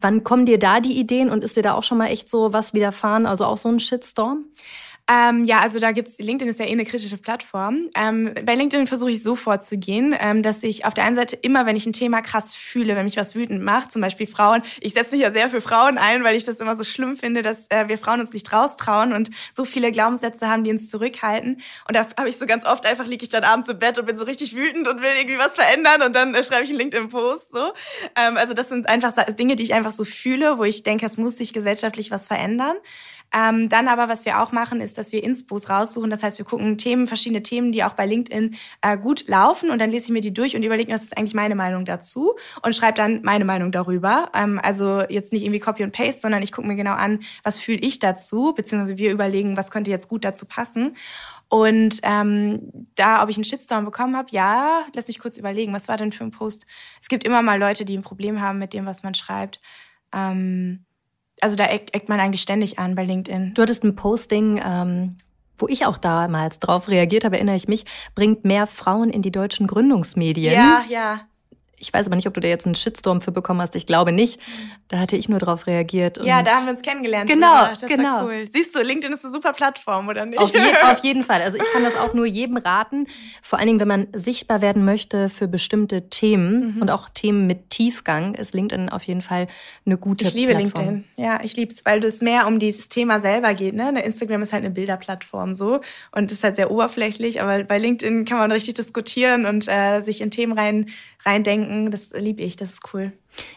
[0.00, 2.54] Wann kommen dir da die Ideen und ist dir da auch schon mal echt so
[2.54, 4.46] was widerfahren, also auch so ein Shitstorm?
[5.06, 7.90] Ähm, ja, also da gibt's, LinkedIn ist ja eh eine kritische Plattform.
[7.94, 11.66] Ähm, bei LinkedIn versuche ich so vorzugehen, ähm, dass ich auf der einen Seite immer,
[11.66, 14.94] wenn ich ein Thema krass fühle, wenn mich was wütend macht, zum Beispiel Frauen, ich
[14.94, 17.66] setze mich ja sehr für Frauen ein, weil ich das immer so schlimm finde, dass
[17.68, 21.60] äh, wir Frauen uns nicht raustrauen und so viele Glaubenssätze haben, die uns zurückhalten.
[21.86, 24.06] Und da habe ich so ganz oft einfach liege ich dann abends im Bett und
[24.06, 26.78] bin so richtig wütend und will irgendwie was verändern und dann äh, schreibe ich einen
[26.78, 27.52] LinkedIn-Post.
[27.52, 27.72] So.
[28.16, 31.18] Ähm, also das sind einfach Dinge, die ich einfach so fühle, wo ich denke, es
[31.18, 32.76] muss sich gesellschaftlich was verändern.
[33.34, 36.10] Ähm, dann aber, was wir auch machen, ist, dass wir Inspos raussuchen.
[36.10, 39.78] Das heißt, wir gucken Themen, verschiedene Themen, die auch bei LinkedIn äh, gut laufen und
[39.78, 42.34] dann lese ich mir die durch und überlege mir, was ist eigentlich meine Meinung dazu
[42.62, 44.30] und schreibe dann meine Meinung darüber.
[44.34, 47.58] Ähm, also jetzt nicht irgendwie Copy und Paste, sondern ich gucke mir genau an, was
[47.58, 50.96] fühle ich dazu, beziehungsweise wir überlegen, was könnte jetzt gut dazu passen.
[51.48, 55.88] Und ähm, da, ob ich einen Shitstorm bekommen habe, ja, lass mich kurz überlegen, was
[55.88, 56.66] war denn für ein Post?
[57.00, 59.60] Es gibt immer mal Leute, die ein Problem haben mit dem, was man schreibt.
[60.12, 60.84] Ähm,
[61.44, 63.52] also da eckt man eigentlich ständig an bei LinkedIn.
[63.52, 65.18] Du hattest ein Posting, ähm,
[65.58, 69.30] wo ich auch damals drauf reagiert habe, erinnere ich mich, bringt mehr Frauen in die
[69.30, 70.54] deutschen Gründungsmedien.
[70.54, 71.20] Ja, ja.
[71.78, 73.74] Ich weiß aber nicht, ob du da jetzt einen Shitstorm für bekommen hast.
[73.76, 74.40] Ich glaube nicht.
[74.88, 76.18] Da hatte ich nur drauf reagiert.
[76.24, 77.28] ja, da haben wir uns kennengelernt.
[77.28, 78.26] Genau, das genau.
[78.26, 78.46] Cool.
[78.50, 80.38] Siehst du, LinkedIn ist eine super Plattform, oder nicht?
[80.38, 81.42] Auf, je, auf, jeden Fall.
[81.42, 83.06] Also ich kann das auch nur jedem raten.
[83.42, 86.82] Vor allen Dingen, wenn man sichtbar werden möchte für bestimmte Themen mhm.
[86.82, 89.48] und auch Themen mit Tiefgang, ist LinkedIn auf jeden Fall
[89.86, 90.84] eine gute Ich liebe Plattform.
[90.84, 91.04] LinkedIn.
[91.16, 93.74] Ja, ich liebe es, weil es mehr um dieses Thema selber geht.
[93.74, 93.90] Ne?
[94.02, 95.80] Instagram ist halt eine Bilderplattform so
[96.12, 97.42] und ist halt sehr oberflächlich.
[97.42, 100.86] Aber bei LinkedIn kann man richtig diskutieren und äh, sich in Themen rein
[101.24, 101.63] reindenken.
[101.90, 103.12] Das liebe ich, das ist cool.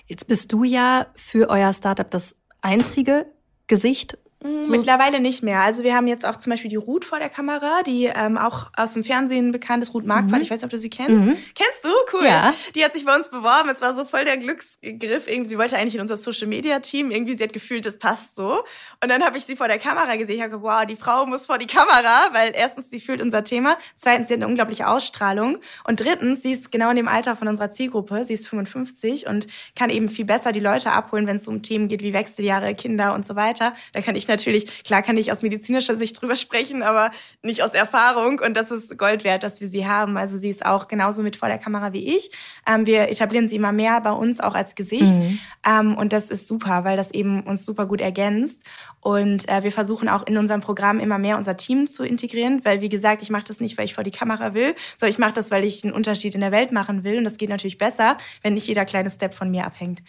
[0.05, 3.25] Jetzt bist du ja für euer Startup das einzige
[3.67, 4.49] Gesicht so.
[4.49, 5.61] Mittlerweile nicht mehr.
[5.61, 8.67] Also wir haben jetzt auch zum Beispiel die Ruth vor der Kamera, die ähm, auch
[8.75, 10.35] aus dem Fernsehen bekannt ist, Ruth Marquardt.
[10.35, 10.41] Mhm.
[10.41, 11.25] Ich weiß nicht, ob du sie kennst.
[11.25, 11.37] Mhm.
[11.55, 11.89] Kennst du?
[12.13, 12.25] Cool.
[12.25, 12.53] Ja.
[12.75, 13.69] Die hat sich bei uns beworben.
[13.69, 15.27] Es war so voll der Glücksgriff.
[15.27, 17.09] Irgendwie, sie wollte eigentlich in unser Social Media Team.
[17.09, 18.63] Irgendwie, sie hat gefühlt, das passt so.
[19.01, 20.35] Und dann habe ich sie vor der Kamera gesehen.
[20.35, 23.43] Ich habe gedacht, wow, die Frau muss vor die Kamera, weil erstens, sie fühlt unser
[23.43, 23.75] Thema.
[23.95, 25.57] Zweitens, sie hat eine unglaubliche Ausstrahlung.
[25.83, 28.23] Und drittens, sie ist genau in dem Alter von unserer Zielgruppe.
[28.23, 31.87] Sie ist 55 und kann eben viel besser die Leute abholen, wenn es um Themen
[31.87, 33.73] geht wie Wechseljahre, Kinder und so weiter.
[33.93, 37.63] Da kann ich natürlich natürlich, klar kann ich aus medizinischer Sicht drüber sprechen, aber nicht
[37.63, 38.39] aus Erfahrung.
[38.39, 40.17] Und das ist Gold wert, dass wir sie haben.
[40.17, 42.31] Also sie ist auch genauso mit vor der Kamera wie ich.
[42.67, 45.15] Ähm, wir etablieren sie immer mehr bei uns auch als Gesicht.
[45.15, 45.39] Mhm.
[45.67, 48.61] Ähm, und das ist super, weil das eben uns super gut ergänzt.
[49.01, 52.81] Und äh, wir versuchen auch in unserem Programm immer mehr unser Team zu integrieren, weil
[52.81, 55.33] wie gesagt, ich mache das nicht, weil ich vor die Kamera will, sondern ich mache
[55.33, 57.17] das, weil ich einen Unterschied in der Welt machen will.
[57.17, 60.01] Und das geht natürlich besser, wenn nicht jeder kleine Step von mir abhängt.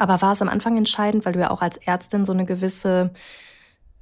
[0.00, 3.12] Aber war es am Anfang entscheidend, weil du ja auch als Ärztin so eine gewisse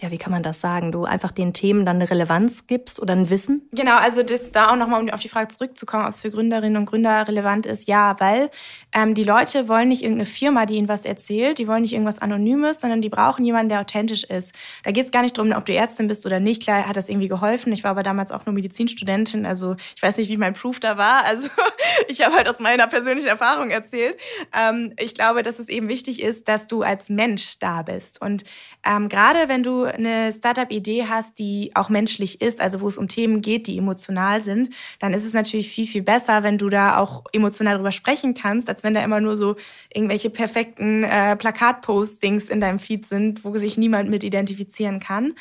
[0.00, 3.14] ja, wie kann man das sagen, du einfach den Themen dann eine Relevanz gibst oder
[3.14, 3.68] ein Wissen?
[3.72, 6.76] Genau, also das da auch nochmal, um auf die Frage zurückzukommen, ob es für Gründerinnen
[6.76, 8.50] und Gründer relevant ist, ja, weil
[8.92, 12.18] ähm, die Leute wollen nicht irgendeine Firma, die ihnen was erzählt, die wollen nicht irgendwas
[12.18, 14.54] Anonymes, sondern die brauchen jemanden, der authentisch ist.
[14.82, 16.62] Da geht es gar nicht darum, ob du Ärztin bist oder nicht.
[16.62, 17.72] Klar hat das irgendwie geholfen.
[17.72, 20.98] Ich war aber damals auch nur Medizinstudentin, also ich weiß nicht, wie mein Proof da
[20.98, 21.24] war.
[21.24, 21.48] Also
[22.08, 24.16] ich habe halt aus meiner persönlichen Erfahrung erzählt.
[24.52, 28.20] Ähm, ich glaube, dass es eben wichtig ist, dass du als Mensch da bist.
[28.20, 28.44] Und
[28.84, 33.08] ähm, gerade wenn du eine Startup-Idee hast, die auch menschlich ist, also wo es um
[33.08, 36.98] Themen geht, die emotional sind, dann ist es natürlich viel, viel besser, wenn du da
[36.98, 39.56] auch emotional drüber sprechen kannst, als wenn da immer nur so
[39.92, 45.34] irgendwelche perfekten äh, Plakat-Postings in deinem Feed sind, wo sich niemand mit identifizieren kann.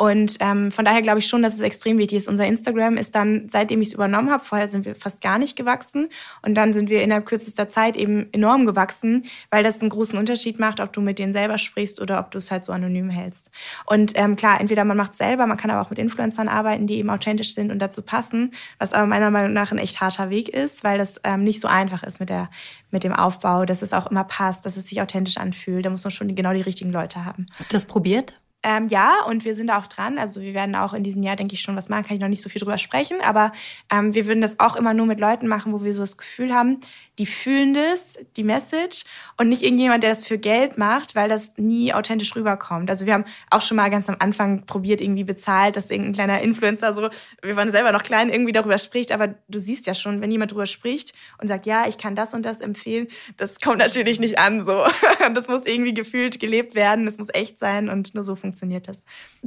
[0.00, 2.26] Und ähm, von daher glaube ich schon, dass es extrem wichtig ist.
[2.26, 5.56] Unser Instagram ist dann, seitdem ich es übernommen habe, vorher sind wir fast gar nicht
[5.56, 6.08] gewachsen
[6.40, 10.58] und dann sind wir innerhalb kürzester Zeit eben enorm gewachsen, weil das einen großen Unterschied
[10.58, 13.50] macht, ob du mit denen selber sprichst oder ob du es halt so anonym hältst.
[13.84, 16.86] Und ähm, klar, entweder man macht es selber, man kann aber auch mit Influencern arbeiten,
[16.86, 20.30] die eben authentisch sind und dazu passen, was aber meiner Meinung nach ein echt harter
[20.30, 22.48] Weg ist, weil das ähm, nicht so einfach ist mit, der,
[22.90, 25.84] mit dem Aufbau, dass es auch immer passt, dass es sich authentisch anfühlt.
[25.84, 27.48] Da muss man schon genau die richtigen Leute haben.
[27.58, 28.32] Habt ihr das probiert?
[28.62, 30.18] Ähm, ja, und wir sind auch dran.
[30.18, 32.04] Also wir werden auch in diesem Jahr, denke ich, schon was machen.
[32.04, 33.52] Kann ich noch nicht so viel drüber sprechen, aber
[33.90, 36.54] ähm, wir würden das auch immer nur mit Leuten machen, wo wir so das Gefühl
[36.54, 36.78] haben,
[37.20, 39.04] die fühlen das, die Message
[39.36, 42.88] und nicht irgendjemand, der das für Geld macht, weil das nie authentisch rüberkommt.
[42.88, 46.40] Also wir haben auch schon mal ganz am Anfang probiert, irgendwie bezahlt, dass irgendein kleiner
[46.40, 47.10] Influencer so,
[47.42, 50.52] wir waren selber noch klein, irgendwie darüber spricht, aber du siehst ja schon, wenn jemand
[50.52, 54.38] darüber spricht und sagt, ja, ich kann das und das empfehlen, das kommt natürlich nicht
[54.38, 54.86] an so.
[55.34, 58.98] Das muss irgendwie gefühlt gelebt werden, es muss echt sein und nur so funktioniert das.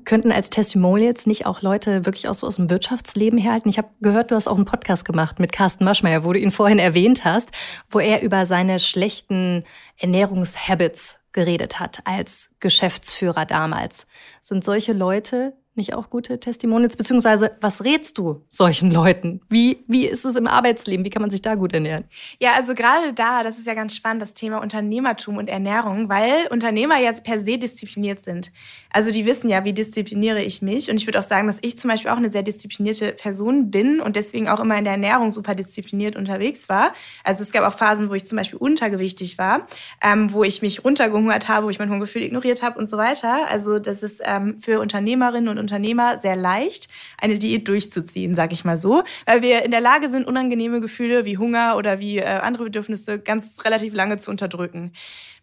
[0.05, 3.69] Könnten als Testimonials nicht auch Leute wirklich auch so aus dem Wirtschaftsleben herhalten?
[3.69, 6.51] Ich habe gehört, du hast auch einen Podcast gemacht mit Carsten Maschmeyer, wo du ihn
[6.51, 7.49] vorhin erwähnt hast
[7.89, 9.63] wo er über seine schlechten
[9.97, 14.07] Ernährungshabits geredet hat als Geschäftsführer damals.
[14.41, 16.95] Sind solche Leute nicht auch gute Testimonials?
[16.95, 19.41] Beziehungsweise, was rätst du solchen Leuten?
[19.49, 21.05] Wie, wie ist es im Arbeitsleben?
[21.05, 22.05] Wie kann man sich da gut ernähren?
[22.39, 26.47] Ja, also gerade da, das ist ja ganz spannend, das Thema Unternehmertum und Ernährung, weil
[26.49, 28.51] Unternehmer ja per se diszipliniert sind.
[28.91, 30.89] Also die wissen ja, wie diszipliniere ich mich.
[30.89, 33.99] Und ich würde auch sagen, dass ich zum Beispiel auch eine sehr disziplinierte Person bin
[33.99, 36.93] und deswegen auch immer in der Ernährung super diszipliniert unterwegs war.
[37.23, 39.67] Also es gab auch Phasen, wo ich zum Beispiel untergewichtig war,
[40.03, 43.47] ähm, wo ich mich runtergehungert habe, wo ich mein Hungergefühl ignoriert habe und so weiter.
[43.49, 48.65] Also das ist ähm, für Unternehmerinnen und Unternehmer sehr leicht, eine Diät durchzuziehen, sag ich
[48.65, 52.25] mal so, weil wir in der Lage sind, unangenehme Gefühle wie Hunger oder wie äh,
[52.25, 54.91] andere Bedürfnisse ganz relativ lange zu unterdrücken.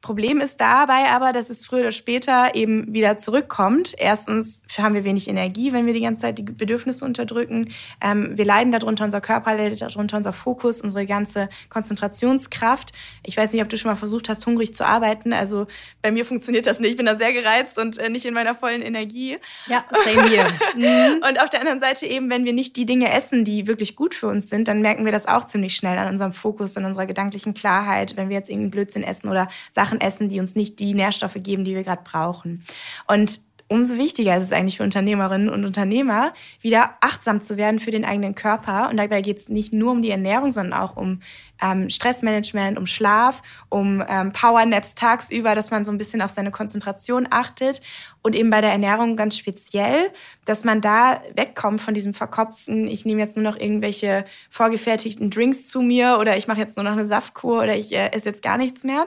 [0.03, 3.95] Problem ist dabei aber, dass es früher oder später eben wieder zurückkommt.
[3.99, 7.71] Erstens haben wir wenig Energie, wenn wir die ganze Zeit die Bedürfnisse unterdrücken.
[8.01, 12.93] Ähm, wir leiden darunter, unser Körper leidet darunter, unser Fokus, unsere ganze Konzentrationskraft.
[13.25, 15.35] Ich weiß nicht, ob du schon mal versucht hast, hungrig zu arbeiten.
[15.35, 15.67] Also
[16.01, 16.93] bei mir funktioniert das nicht.
[16.93, 19.37] Ich bin da sehr gereizt und äh, nicht in meiner vollen Energie.
[19.67, 20.47] Ja, same hier.
[20.77, 21.23] Mhm.
[21.29, 24.15] Und auf der anderen Seite eben, wenn wir nicht die Dinge essen, die wirklich gut
[24.15, 27.07] für uns sind, dann merken wir das auch ziemlich schnell an unserem Fokus, an unserer
[27.07, 30.79] gedanklichen Klarheit, wenn wir jetzt irgendeinen Blödsinn essen oder Sachen Sachen essen, die uns nicht
[30.79, 32.65] die Nährstoffe geben, die wir gerade brauchen.
[33.09, 33.41] Und
[33.71, 38.05] umso wichtiger ist es eigentlich für Unternehmerinnen und Unternehmer, wieder achtsam zu werden für den
[38.05, 38.91] eigenen Körper.
[38.91, 41.21] Und dabei geht es nicht nur um die Ernährung, sondern auch um
[41.63, 46.51] ähm, Stressmanagement, um Schlaf, um ähm, Powernaps tagsüber, dass man so ein bisschen auf seine
[46.51, 47.81] Konzentration achtet.
[48.23, 50.11] Und eben bei der Ernährung ganz speziell,
[50.47, 55.69] dass man da wegkommt von diesem verkopften, ich nehme jetzt nur noch irgendwelche vorgefertigten Drinks
[55.69, 58.43] zu mir oder ich mache jetzt nur noch eine Saftkur oder ich äh, esse jetzt
[58.43, 59.07] gar nichts mehr,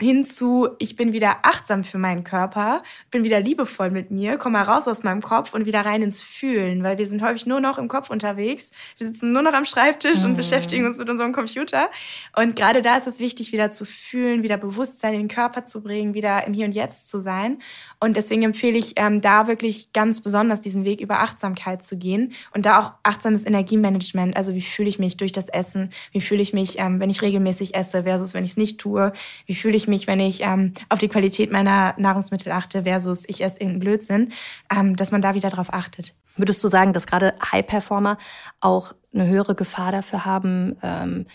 [0.00, 4.58] hin zu, ich bin wieder achtsam für meinen Körper, bin wieder liebevoll mit mir, komme
[4.58, 7.78] raus aus meinem Kopf und wieder rein ins Fühlen, weil wir sind häufig nur noch
[7.78, 8.72] im Kopf unterwegs.
[8.98, 10.30] Wir sitzen nur noch am Schreibtisch mhm.
[10.30, 11.88] und beschäftigen uns mit unserem Computer.
[12.34, 15.82] Und gerade da ist es wichtig, wieder zu fühlen, wieder Bewusstsein in den Körper zu
[15.82, 17.58] bringen, wieder im Hier und Jetzt zu sein.
[18.00, 22.32] Und deswegen empfehle ich ähm, da wirklich ganz besonders diesen Weg über Achtsamkeit zu gehen
[22.52, 24.36] und da auch achtsames Energiemanagement.
[24.36, 25.90] Also wie fühle ich mich durch das Essen?
[26.10, 29.12] Wie fühle ich mich, ähm, wenn ich regelmäßig esse versus wenn ich es nicht tue?
[29.46, 33.28] Wie fühle fühle ich mich, wenn ich ähm, auf die Qualität meiner Nahrungsmittel achte versus
[33.28, 34.32] ich esse irgendeinen Blödsinn,
[34.74, 36.14] ähm, dass man da wieder drauf achtet.
[36.36, 38.16] Würdest du sagen, dass gerade High-Performer
[38.60, 41.26] auch eine höhere Gefahr dafür haben, ähm,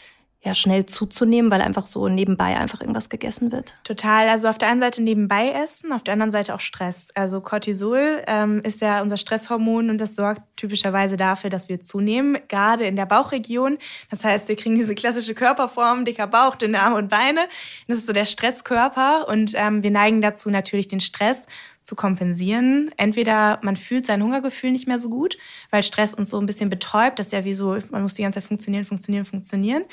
[0.44, 3.76] ja schnell zuzunehmen, weil einfach so nebenbei einfach irgendwas gegessen wird?
[3.84, 4.28] Total.
[4.28, 7.10] Also auf der einen Seite nebenbei essen, auf der anderen Seite auch Stress.
[7.14, 12.40] Also Cortisol ähm, ist ja unser Stresshormon und das sorgt typischerweise dafür, dass wir zunehmen,
[12.48, 13.78] gerade in der Bauchregion.
[14.10, 17.42] Das heißt, wir kriegen diese klassische Körperform, dicker Bauch, dünne Arme und Beine.
[17.88, 21.46] Das ist so der Stresskörper und ähm, wir neigen dazu natürlich den Stress
[21.84, 22.92] zu kompensieren.
[22.98, 25.38] Entweder man fühlt sein Hungergefühl nicht mehr so gut,
[25.72, 27.18] weil Stress uns so ein bisschen betäubt.
[27.18, 29.84] Das ist ja wie so, man muss die ganze Zeit funktionieren, funktionieren, funktionieren.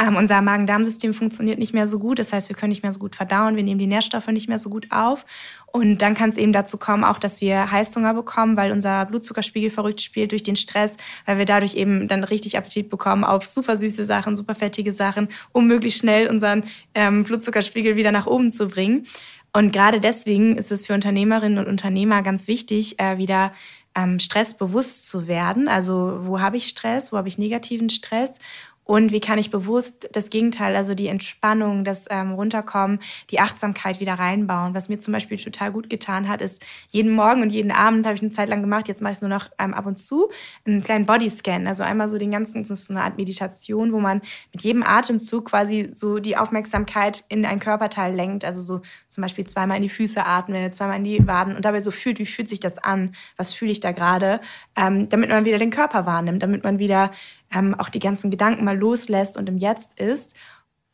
[0.00, 2.20] Ähm, unser Magen-Darm-System funktioniert nicht mehr so gut.
[2.20, 4.60] Das heißt, wir können nicht mehr so gut verdauen, wir nehmen die Nährstoffe nicht mehr
[4.60, 5.26] so gut auf.
[5.72, 9.70] Und dann kann es eben dazu kommen, auch dass wir Heißhunger bekommen, weil unser Blutzuckerspiegel
[9.70, 13.76] verrückt spielt durch den Stress, weil wir dadurch eben dann richtig Appetit bekommen auf super
[13.76, 18.68] süße Sachen, super fettige Sachen, um möglichst schnell unseren ähm, Blutzuckerspiegel wieder nach oben zu
[18.68, 19.06] bringen.
[19.52, 23.52] Und gerade deswegen ist es für Unternehmerinnen und Unternehmer ganz wichtig, äh, wieder
[23.98, 25.68] ähm, Stress bewusst zu werden.
[25.68, 28.38] Also wo habe ich Stress, wo habe ich negativen Stress
[28.88, 34.00] und wie kann ich bewusst das Gegenteil, also die Entspannung, das ähm, Runterkommen, die Achtsamkeit
[34.00, 34.74] wieder reinbauen.
[34.74, 38.14] Was mir zum Beispiel total gut getan hat, ist jeden Morgen und jeden Abend habe
[38.14, 40.30] ich eine Zeit lang gemacht, jetzt mache ich nur noch ähm, ab und zu,
[40.66, 41.66] einen kleinen Bodyscan.
[41.66, 44.22] Also einmal so den ganzen, so eine Art Meditation, wo man
[44.54, 48.46] mit jedem Atemzug quasi so die Aufmerksamkeit in ein Körperteil lenkt.
[48.46, 51.82] Also so zum Beispiel zweimal in die Füße atmen, zweimal in die Waden und dabei
[51.82, 53.14] so fühlt, wie fühlt sich das an?
[53.36, 54.40] Was fühle ich da gerade?
[54.76, 57.10] Ähm, damit man wieder den Körper wahrnimmt, damit man wieder
[57.54, 60.34] ähm, auch die ganzen Gedanken mal loslässt und im Jetzt ist.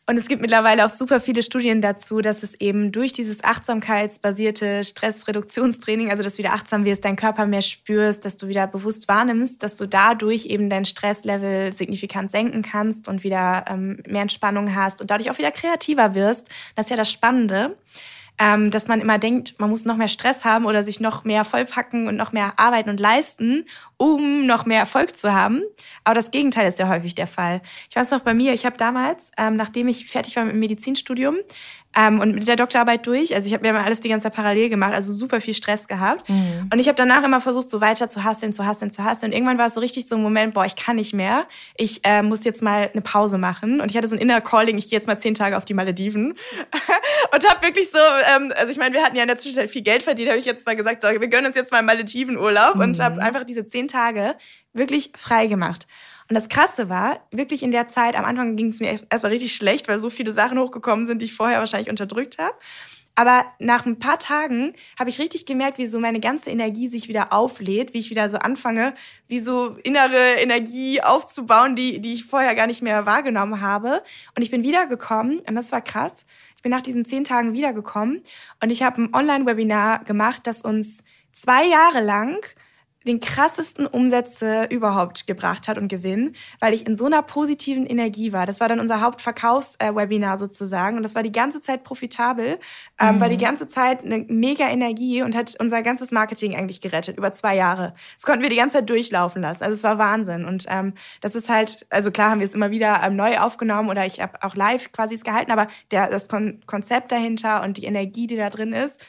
[0.06, 4.84] Und es gibt mittlerweile auch super viele Studien dazu, dass es eben durch dieses achtsamkeitsbasierte
[4.84, 9.08] Stressreduktionstraining, also dass du wieder achtsam wirst, deinen Körper mehr spürst, dass du wieder bewusst
[9.08, 14.74] wahrnimmst, dass du dadurch eben dein Stresslevel signifikant senken kannst und wieder ähm, mehr Entspannung
[14.74, 16.48] hast und dadurch auch wieder kreativer wirst.
[16.76, 17.74] Das ist ja das Spannende
[18.38, 21.44] ähm, dass man immer denkt, man muss noch mehr Stress haben oder sich noch mehr
[21.44, 23.64] vollpacken und noch mehr arbeiten und leisten,
[23.96, 25.62] um noch mehr Erfolg zu haben.
[26.02, 27.62] Aber das Gegenteil ist ja häufig der Fall.
[27.88, 30.60] Ich weiß noch bei mir, ich habe damals, ähm, nachdem ich fertig war mit dem
[30.60, 31.36] Medizinstudium,
[31.96, 33.34] ähm, und mit der Doktorarbeit durch.
[33.34, 35.86] Also ich habe mir immer alles die ganze Zeit parallel gemacht, also super viel Stress
[35.86, 36.28] gehabt.
[36.28, 36.68] Mhm.
[36.72, 39.32] Und ich habe danach immer versucht, so weiter zu hasseln, zu hasseln, zu hasseln.
[39.32, 41.46] Und irgendwann war es so richtig so ein Moment, boah, ich kann nicht mehr.
[41.76, 43.80] Ich äh, muss jetzt mal eine Pause machen.
[43.80, 45.74] Und ich hatte so ein Inner Calling, ich gehe jetzt mal zehn Tage auf die
[45.74, 46.34] Malediven.
[47.32, 47.98] und habe wirklich so,
[48.36, 50.46] ähm, also ich meine, wir hatten ja in der Zwischenzeit viel Geld verdient, habe ich
[50.46, 52.76] jetzt mal gesagt, so, wir gönnen uns jetzt mal einen Maledivenurlaub.
[52.76, 52.80] Mhm.
[52.80, 54.34] Und habe einfach diese zehn Tage
[54.72, 55.86] wirklich frei gemacht.
[56.34, 59.54] Und das Krasse war, wirklich in der Zeit, am Anfang ging es mir erstmal richtig
[59.54, 62.56] schlecht, weil so viele Sachen hochgekommen sind, die ich vorher wahrscheinlich unterdrückt habe.
[63.14, 67.06] Aber nach ein paar Tagen habe ich richtig gemerkt, wie so meine ganze Energie sich
[67.06, 68.94] wieder auflädt, wie ich wieder so anfange,
[69.28, 74.02] wie so innere Energie aufzubauen, die, die ich vorher gar nicht mehr wahrgenommen habe.
[74.34, 76.24] Und ich bin wiedergekommen und das war krass.
[76.56, 78.24] Ich bin nach diesen zehn Tagen wiedergekommen
[78.60, 82.44] und ich habe ein Online-Webinar gemacht, das uns zwei Jahre lang
[83.06, 88.32] den krassesten Umsätze überhaupt gebracht hat und Gewinn, weil ich in so einer positiven Energie
[88.32, 88.46] war.
[88.46, 92.58] Das war dann unser Hauptverkaufswebinar sozusagen und das war die ganze Zeit profitabel,
[92.98, 93.20] ähm, mhm.
[93.20, 97.32] war die ganze Zeit eine mega Energie und hat unser ganzes Marketing eigentlich gerettet über
[97.32, 97.94] zwei Jahre.
[98.16, 99.62] Das konnten wir die ganze Zeit durchlaufen lassen.
[99.62, 102.70] Also es war Wahnsinn und ähm, das ist halt, also klar haben wir es immer
[102.70, 106.28] wieder ähm, neu aufgenommen oder ich habe auch live quasi es gehalten, aber der, das
[106.28, 109.04] Kon Konzept dahinter und die Energie, die da drin ist,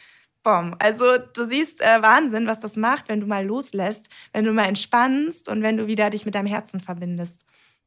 [0.45, 0.75] Bom.
[0.77, 4.67] Also du siehst äh, Wahnsinn, was das macht, wenn du mal loslässt, wenn du mal
[4.67, 7.45] entspannst und wenn du wieder dich mit deinem Herzen verbindest.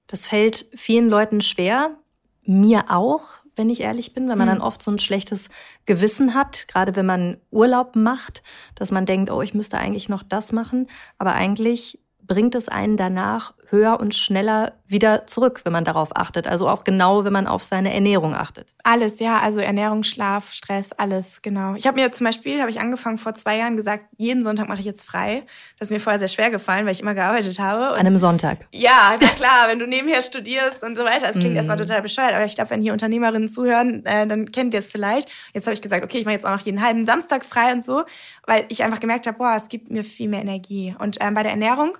[0.08, 1.96] Das fällt vielen Leuten schwer,
[2.42, 4.54] mir auch, wenn ich ehrlich bin, weil man mhm.
[4.54, 5.50] dann oft so ein schlechtes
[5.86, 8.42] Gewissen hat, gerade wenn man Urlaub macht,
[8.74, 12.96] dass man denkt, oh, ich müsste eigentlich noch das machen, aber eigentlich bringt es einen
[12.96, 16.46] danach höher und schneller wieder zurück, wenn man darauf achtet.
[16.46, 18.72] Also auch genau, wenn man auf seine Ernährung achtet.
[18.82, 21.74] Alles, ja, also Ernährung, Schlaf, Stress, alles, genau.
[21.74, 24.80] Ich habe mir zum Beispiel, habe ich angefangen vor zwei Jahren gesagt, jeden Sonntag mache
[24.80, 25.44] ich jetzt frei.
[25.78, 27.92] Das ist mir vorher sehr schwer gefallen, weil ich immer gearbeitet habe.
[27.92, 28.66] Und An einem Sonntag.
[28.72, 31.26] Ja, na klar, wenn du nebenher studierst und so weiter.
[31.28, 31.58] Es klingt mm.
[31.58, 34.90] erstmal total bescheuert, aber ich glaube, wenn hier Unternehmerinnen zuhören, äh, dann kennt ihr es
[34.90, 35.28] vielleicht.
[35.52, 37.84] Jetzt habe ich gesagt, okay, ich mache jetzt auch noch jeden halben Samstag frei und
[37.84, 38.04] so,
[38.46, 40.94] weil ich einfach gemerkt habe, boah, es gibt mir viel mehr Energie.
[40.98, 41.98] Und ähm, bei der Ernährung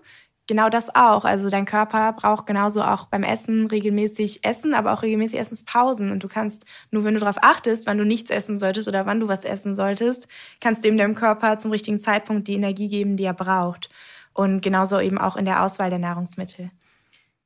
[0.49, 1.25] genau das auch.
[1.25, 6.11] Also dein Körper braucht genauso auch beim Essen regelmäßig Essen, aber auch regelmäßig Essenspausen.
[6.11, 9.21] Und du kannst, nur wenn du darauf achtest, wann du nichts essen solltest oder wann
[9.21, 10.27] du was essen solltest,
[10.61, 13.89] kannst du eben deinem Körper zum richtigen Zeitpunkt die Energie geben, die er braucht.
[14.33, 16.71] Und genauso eben auch in der Auswahl der Nahrungsmittel.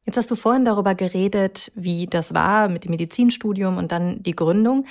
[0.04, 4.34] Jetzt hast du vorhin darüber geredet, wie das war mit dem Medizinstudium und dann die
[4.34, 4.86] Gründung.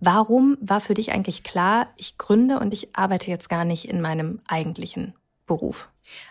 [0.00, 4.00] Warum war für dich eigentlich klar, ich gründe und ich arbeite jetzt gar nicht in
[4.00, 5.14] meinem eigentlichen
[5.46, 5.88] Beruf?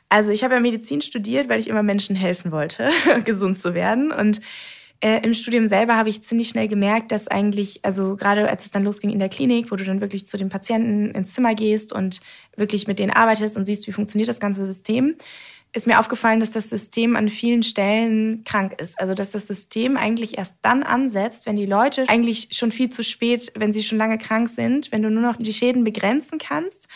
[0.09, 2.89] Also ich habe ja Medizin studiert, weil ich immer Menschen helfen wollte,
[3.25, 4.11] gesund zu werden.
[4.11, 4.41] Und
[5.03, 8.71] äh, im Studium selber habe ich ziemlich schnell gemerkt, dass eigentlich, also gerade als es
[8.71, 11.91] dann losging in der Klinik, wo du dann wirklich zu den Patienten ins Zimmer gehst
[11.91, 12.21] und
[12.55, 15.15] wirklich mit denen arbeitest und siehst, wie funktioniert das ganze System,
[15.75, 18.99] ist mir aufgefallen, dass das System an vielen Stellen krank ist.
[18.99, 23.03] Also dass das System eigentlich erst dann ansetzt, wenn die Leute eigentlich schon viel zu
[23.03, 26.87] spät, wenn sie schon lange krank sind, wenn du nur noch die Schäden begrenzen kannst,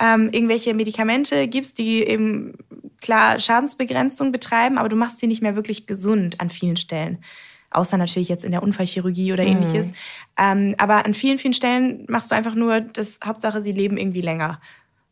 [0.00, 2.54] ähm, irgendwelche Medikamente gibst, die eben
[3.00, 7.22] klar Schadensbegrenzung betreiben, aber du machst sie nicht mehr wirklich gesund an vielen Stellen.
[7.70, 9.50] Außer natürlich jetzt in der Unfallchirurgie oder mhm.
[9.50, 9.92] ähnliches.
[10.36, 14.22] Ähm, aber an vielen, vielen Stellen machst du einfach nur das Hauptsache, sie leben irgendwie
[14.22, 14.60] länger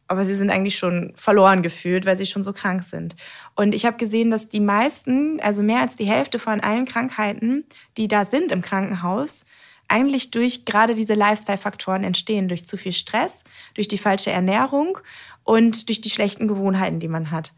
[0.08, 3.14] aber sie sind eigentlich schon verloren gefühlt, weil sie schon so krank sind.
[3.54, 7.64] Und ich habe gesehen, dass die meisten, also mehr als die Hälfte von allen Krankheiten,
[7.98, 9.44] die da sind im Krankenhaus,
[9.88, 13.42] eigentlich durch gerade diese Lifestyle-Faktoren entstehen, durch zu viel Stress,
[13.74, 14.98] durch die falsche Ernährung
[15.44, 17.52] und durch die schlechten Gewohnheiten, die man hat.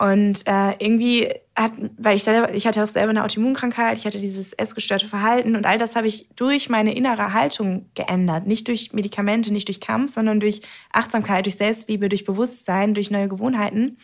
[0.00, 4.18] Und äh, irgendwie hat, weil ich selber, ich hatte auch selber eine Autoimmunkrankheit, ich hatte
[4.18, 8.46] dieses essgestörte Verhalten und all das habe ich durch meine innere Haltung geändert.
[8.46, 13.28] Nicht durch Medikamente, nicht durch Kampf, sondern durch Achtsamkeit, durch Selbstliebe, durch Bewusstsein, durch neue
[13.28, 13.98] Gewohnheiten.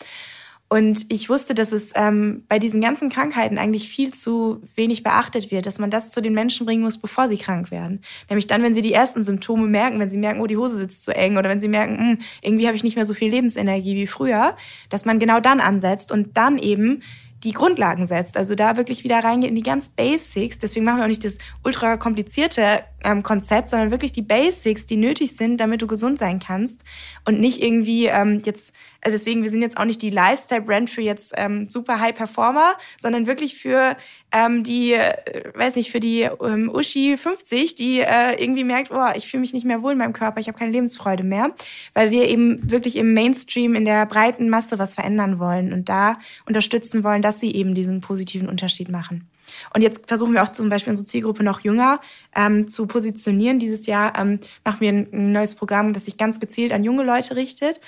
[0.68, 5.52] Und ich wusste, dass es ähm, bei diesen ganzen Krankheiten eigentlich viel zu wenig beachtet
[5.52, 8.00] wird, dass man das zu den Menschen bringen muss, bevor sie krank werden.
[8.28, 11.04] Nämlich dann, wenn sie die ersten Symptome merken, wenn sie merken, oh, die Hose sitzt
[11.04, 13.30] zu eng oder wenn sie merken, mh, hm, irgendwie habe ich nicht mehr so viel
[13.30, 14.56] Lebensenergie wie früher,
[14.88, 17.00] dass man genau dann ansetzt und dann eben
[17.44, 18.36] die Grundlagen setzt.
[18.36, 20.58] Also da wirklich wieder reingeht in die ganz Basics.
[20.58, 24.96] Deswegen machen wir auch nicht das ultra komplizierte ähm, Konzept, sondern wirklich die Basics, die
[24.96, 26.82] nötig sind, damit du gesund sein kannst.
[27.24, 28.72] Und nicht irgendwie ähm, jetzt,
[29.06, 33.28] also deswegen, wir sind jetzt auch nicht die Lifestyle-Brand für jetzt ähm, super High-Performer, sondern
[33.28, 33.96] wirklich für
[34.32, 35.12] ähm, die, äh,
[35.54, 39.52] weiß nicht, für die ähm, Uschi 50, die äh, irgendwie merkt, oh, ich fühle mich
[39.52, 41.52] nicht mehr wohl in meinem Körper, ich habe keine Lebensfreude mehr,
[41.94, 46.18] weil wir eben wirklich im Mainstream, in der breiten Masse was verändern wollen und da
[46.46, 49.28] unterstützen wollen, dass sie eben diesen positiven Unterschied machen.
[49.72, 52.00] Und jetzt versuchen wir auch zum Beispiel unsere Zielgruppe noch jünger
[52.34, 53.60] ähm, zu positionieren.
[53.60, 57.04] Dieses Jahr ähm, machen wir ein, ein, neues Programm, das sich ganz gezielt an junge
[57.04, 57.80] Leute richtet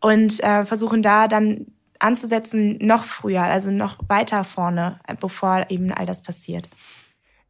[0.00, 1.66] und äh, versuchen da dann
[1.98, 6.68] anzusetzen noch früher, also noch weiter vorne, äh, bevor eben all das passiert.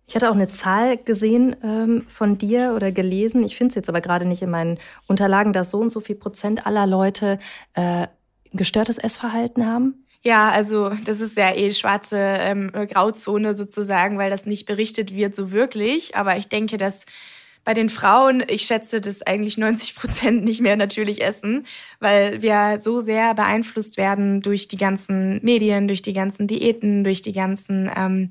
[0.07, 3.44] Ich hatte auch eine Zahl gesehen ähm, von dir oder gelesen.
[3.44, 6.16] Ich finde es jetzt aber gerade nicht in meinen Unterlagen, dass so und so viel
[6.16, 7.38] Prozent aller Leute
[7.74, 8.07] äh,
[8.53, 10.07] gestörtes Essverhalten haben.
[10.24, 15.34] Ja, also das ist ja eh schwarze ähm, Grauzone sozusagen, weil das nicht berichtet wird
[15.34, 16.16] so wirklich.
[16.16, 17.05] Aber ich denke, dass
[17.68, 21.66] bei den Frauen, ich schätze, dass eigentlich 90 Prozent nicht mehr natürlich essen,
[22.00, 27.20] weil wir so sehr beeinflusst werden durch die ganzen Medien, durch die ganzen Diäten, durch
[27.20, 28.30] die ganzen ähm,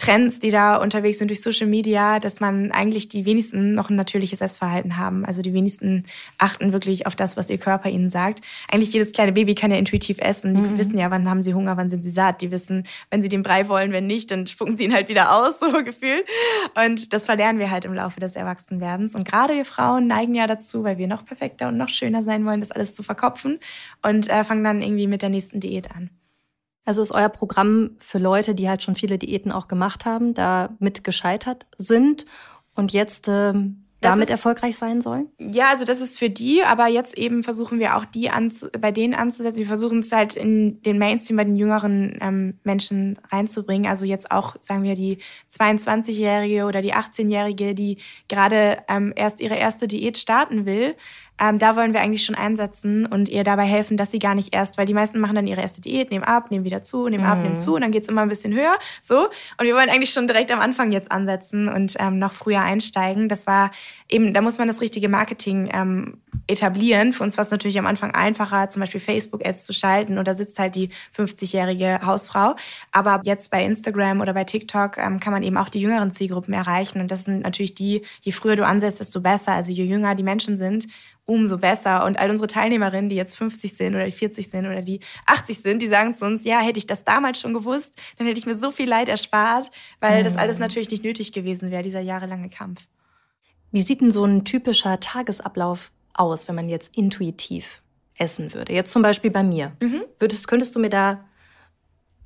[0.00, 3.96] Trends, die da unterwegs sind durch Social Media, dass man eigentlich die wenigsten noch ein
[3.96, 5.26] natürliches Essverhalten haben.
[5.26, 6.04] Also die wenigsten
[6.38, 8.42] achten wirklich auf das, was ihr Körper ihnen sagt.
[8.72, 10.54] Eigentlich jedes kleine Baby kann ja intuitiv essen.
[10.54, 10.78] Die mhm.
[10.78, 12.40] wissen ja, wann haben sie Hunger, wann sind sie satt.
[12.40, 15.36] Die wissen, wenn sie den Brei wollen, wenn nicht, dann spucken sie ihn halt wieder
[15.36, 16.24] aus, so gefühlt.
[16.82, 19.14] Und das verlernen wir halt im Laufe des Erwachsenwerdens.
[19.14, 22.46] Und gerade wir Frauen neigen ja dazu, weil wir noch perfekter und noch schöner sein
[22.46, 23.58] wollen, das alles zu verkopfen
[24.00, 26.08] und äh, fangen dann irgendwie mit der nächsten Diät an.
[26.84, 30.70] Also ist euer Programm für Leute, die halt schon viele Diäten auch gemacht haben, da
[30.78, 32.24] mit gescheitert sind
[32.74, 35.28] und jetzt ähm, damit ist, erfolgreich sein sollen?
[35.38, 38.92] Ja, also das ist für die, aber jetzt eben versuchen wir auch die anzu, bei
[38.92, 39.60] denen anzusetzen.
[39.60, 43.88] Wir versuchen es halt in den Mainstream bei den jüngeren ähm, Menschen reinzubringen.
[43.88, 45.18] Also jetzt auch, sagen wir, die
[45.52, 50.94] 22-Jährige oder die 18-Jährige, die gerade ähm, erst ihre erste Diät starten will.
[51.40, 54.54] Ähm, da wollen wir eigentlich schon einsetzen und ihr dabei helfen, dass sie gar nicht
[54.54, 57.24] erst, weil die meisten machen dann ihre erste Diät, nehmen ab, nehmen wieder zu, nehmen
[57.24, 57.30] mhm.
[57.30, 57.58] ab, nehmen mhm.
[57.58, 58.76] zu und dann geht's immer ein bisschen höher.
[59.00, 59.24] So.
[59.58, 63.28] Und wir wollen eigentlich schon direkt am Anfang jetzt ansetzen und ähm, noch früher einsteigen.
[63.28, 63.70] Das war
[64.08, 67.12] eben, da muss man das richtige Marketing ähm, etablieren.
[67.12, 70.58] Für uns war es natürlich am Anfang einfacher, zum Beispiel Facebook-Ads zu schalten oder sitzt
[70.58, 72.54] halt die 50-jährige Hausfrau.
[72.92, 76.52] Aber jetzt bei Instagram oder bei TikTok ähm, kann man eben auch die jüngeren Zielgruppen
[76.52, 77.00] erreichen.
[77.00, 79.52] Und das sind natürlich die, je früher du ansetzt, desto besser.
[79.52, 80.86] Also je jünger die Menschen sind,
[81.30, 82.04] umso besser.
[82.04, 85.62] Und all unsere Teilnehmerinnen, die jetzt 50 sind oder die 40 sind oder die 80
[85.62, 88.46] sind, die sagen zu uns, ja, hätte ich das damals schon gewusst, dann hätte ich
[88.46, 89.70] mir so viel Leid erspart,
[90.00, 90.24] weil mhm.
[90.24, 92.86] das alles natürlich nicht nötig gewesen wäre, dieser jahrelange Kampf.
[93.70, 97.80] Wie sieht denn so ein typischer Tagesablauf aus, wenn man jetzt intuitiv
[98.18, 98.72] essen würde?
[98.72, 99.72] Jetzt zum Beispiel bei mir.
[99.80, 100.02] Mhm.
[100.18, 101.24] Würdest, könntest du mir da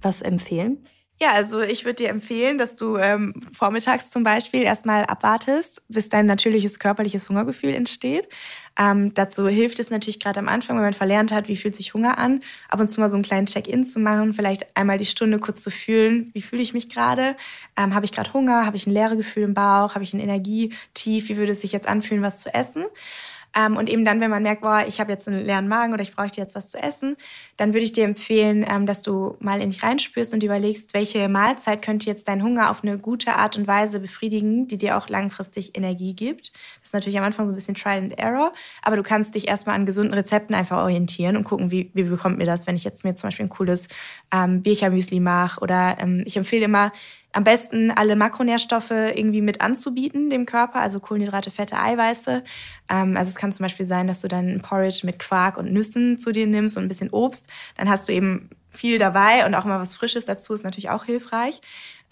[0.00, 0.86] was empfehlen?
[1.20, 6.08] Ja, also ich würde dir empfehlen, dass du ähm, vormittags zum Beispiel erstmal abwartest, bis
[6.08, 8.28] dein natürliches körperliches Hungergefühl entsteht.
[8.76, 11.94] Ähm, dazu hilft es natürlich gerade am Anfang, wenn man verlernt hat, wie fühlt sich
[11.94, 15.04] Hunger an, ab und zu mal so einen kleinen Check-in zu machen, vielleicht einmal die
[15.04, 17.36] Stunde kurz zu fühlen, wie fühle ich mich gerade,
[17.76, 20.20] ähm, habe ich gerade Hunger, habe ich ein leere Gefühl im Bauch, habe ich ein
[20.20, 22.84] Energietief, wie würde es sich jetzt anfühlen, was zu essen.
[23.56, 26.02] Ähm, und eben dann, wenn man merkt, boah, ich habe jetzt einen leeren Magen oder
[26.02, 27.16] ich brauche jetzt was zu essen,
[27.56, 31.28] dann würde ich dir empfehlen, ähm, dass du mal in dich reinspürst und überlegst, welche
[31.28, 35.08] Mahlzeit könnte jetzt deinen Hunger auf eine gute Art und Weise befriedigen, die dir auch
[35.08, 36.52] langfristig Energie gibt.
[36.80, 38.52] Das ist natürlich am Anfang so ein bisschen Trial and Error,
[38.82, 42.38] aber du kannst dich erstmal an gesunden Rezepten einfach orientieren und gucken, wie, wie bekommt
[42.38, 43.88] mir das, wenn ich jetzt mir zum Beispiel ein cooles
[44.32, 46.92] ähm, Birchermüsli mache oder ähm, ich empfehle immer,
[47.34, 52.44] am besten alle Makronährstoffe irgendwie mit anzubieten dem Körper, also Kohlenhydrate, Fette, Eiweiße.
[52.88, 56.20] Ähm, also es kann zum Beispiel sein, dass du dann Porridge mit Quark und Nüssen
[56.20, 57.46] zu dir nimmst und ein bisschen Obst.
[57.76, 61.04] Dann hast du eben viel dabei und auch mal was Frisches dazu ist natürlich auch
[61.04, 61.60] hilfreich.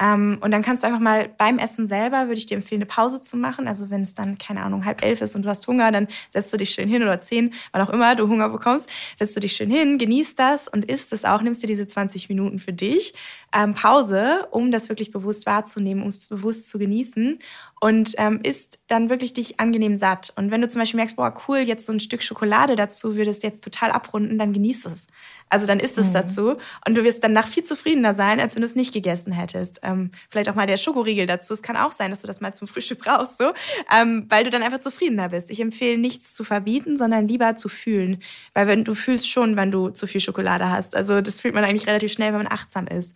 [0.01, 2.87] Ähm, und dann kannst du einfach mal beim Essen selber, würde ich dir empfehlen, eine
[2.87, 3.69] Pause zu machen.
[3.69, 6.53] Also wenn es dann, keine Ahnung, halb elf ist und du hast Hunger, dann setzt
[6.53, 9.53] du dich schön hin oder zehn, wann auch immer du Hunger bekommst, setzt du dich
[9.53, 13.15] schön hin, genießt das und isst es auch, nimmst dir diese 20 Minuten für dich.
[13.55, 17.39] Ähm, Pause, um das wirklich bewusst wahrzunehmen, um es bewusst zu genießen
[17.81, 20.33] und ähm, isst dann wirklich dich angenehm satt.
[20.37, 23.31] Und wenn du zum Beispiel merkst, boah, cool, jetzt so ein Stück Schokolade dazu würde
[23.31, 25.09] es jetzt total abrunden, dann genieß es.
[25.53, 26.13] Also dann isst es mhm.
[26.15, 29.81] dazu und du wirst danach viel zufriedener sein, als wenn du es nicht gegessen hättest.
[29.83, 31.53] Ähm, vielleicht auch mal der Schokoriegel dazu.
[31.53, 33.53] Es kann auch sein, dass du das mal zum Frühstück brauchst, so,
[33.95, 35.51] ähm, weil du dann einfach zufriedener bist.
[35.51, 38.23] Ich empfehle nichts zu verbieten, sondern lieber zu fühlen,
[38.55, 40.97] weil wenn du fühlst schon, wenn du zu viel Schokolade hast.
[40.97, 43.15] Also das fühlt man eigentlich relativ schnell, wenn man achtsam ist.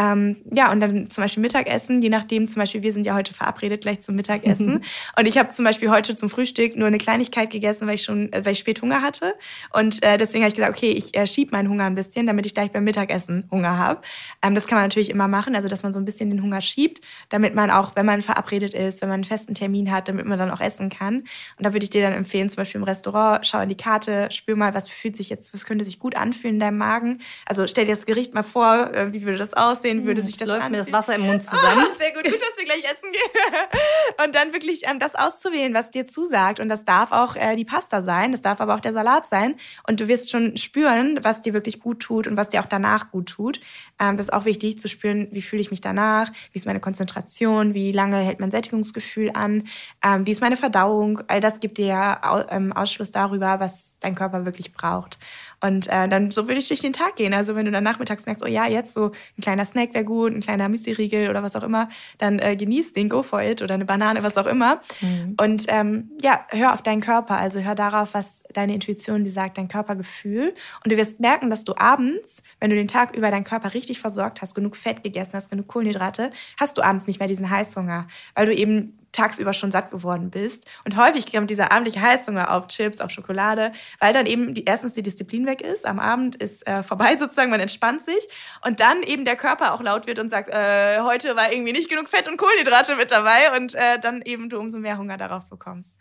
[0.00, 3.34] Ähm, ja, und dann zum Beispiel Mittagessen, je nachdem, zum Beispiel, wir sind ja heute
[3.34, 4.80] verabredet gleich zum Mittagessen.
[5.18, 8.32] und ich habe zum Beispiel heute zum Frühstück nur eine Kleinigkeit gegessen, weil ich schon,
[8.32, 9.34] äh, weil ich spät Hunger hatte.
[9.74, 12.46] Und äh, deswegen habe ich gesagt, okay, ich äh, schiebe meinen Hunger ein bisschen, damit
[12.46, 14.00] ich gleich beim Mittagessen Hunger habe.
[14.40, 16.62] Ähm, das kann man natürlich immer machen, also dass man so ein bisschen den Hunger
[16.62, 20.24] schiebt, damit man auch, wenn man verabredet ist, wenn man einen festen Termin hat, damit
[20.24, 21.16] man dann auch essen kann.
[21.58, 24.28] Und da würde ich dir dann empfehlen, zum Beispiel im Restaurant, schau in die Karte,
[24.30, 27.18] spür mal, was fühlt sich jetzt, was könnte sich gut anfühlen in deinem Magen.
[27.44, 29.89] Also stell dir das Gericht mal vor, äh, wie würde das aussehen?
[29.90, 30.72] Aussehen würde, sich das läuft anfühlen.
[30.72, 31.84] mir das Wasser im Mund zusammen.
[31.90, 34.24] Oh, sehr gut, gut, dass wir gleich essen gehen.
[34.24, 36.60] Und dann wirklich ähm, das auszuwählen, was dir zusagt.
[36.60, 39.56] Und das darf auch äh, die Pasta sein, das darf aber auch der Salat sein.
[39.86, 43.10] Und du wirst schon spüren, was dir wirklich gut tut und was dir auch danach
[43.10, 43.60] gut tut.
[43.98, 46.80] Ähm, das ist auch wichtig zu spüren, wie fühle ich mich danach, wie ist meine
[46.80, 49.64] Konzentration, wie lange hält mein Sättigungsgefühl an,
[50.04, 51.22] ähm, wie ist meine Verdauung.
[51.28, 55.18] All das gibt dir ja ähm, Ausschluss darüber, was dein Körper wirklich braucht.
[55.62, 57.34] Und äh, dann so würde ich durch den Tag gehen.
[57.34, 60.32] Also wenn du dann nachmittags merkst, oh ja, jetzt so ein kleiner Snack wäre gut,
[60.32, 63.74] ein kleiner Müsli-Riegel oder was auch immer, dann äh, genieß den, go for it oder
[63.74, 64.80] eine Banane, was auch immer.
[65.00, 65.36] Mhm.
[65.40, 67.36] Und ähm, ja, hör auf deinen Körper.
[67.36, 70.54] Also hör darauf, was deine Intuition dir sagt, dein Körpergefühl.
[70.84, 74.00] Und du wirst merken, dass du abends, wenn du den Tag über deinen Körper richtig
[74.00, 78.06] versorgt hast, genug Fett gegessen hast, genug Kohlenhydrate, hast du abends nicht mehr diesen Heißhunger,
[78.34, 80.66] weil du eben tagsüber schon satt geworden bist.
[80.84, 84.94] Und häufig kommt dieser abendliche Heißhunger auf Chips, auf Schokolade, weil dann eben die, erstens
[84.94, 85.86] die Disziplin weg ist.
[85.86, 88.28] Am Abend ist äh, vorbei sozusagen, man entspannt sich.
[88.64, 91.88] Und dann eben der Körper auch laut wird und sagt, äh, heute war irgendwie nicht
[91.88, 93.56] genug Fett und Kohlenhydrate mit dabei.
[93.56, 95.94] Und äh, dann eben du umso mehr Hunger darauf bekommst.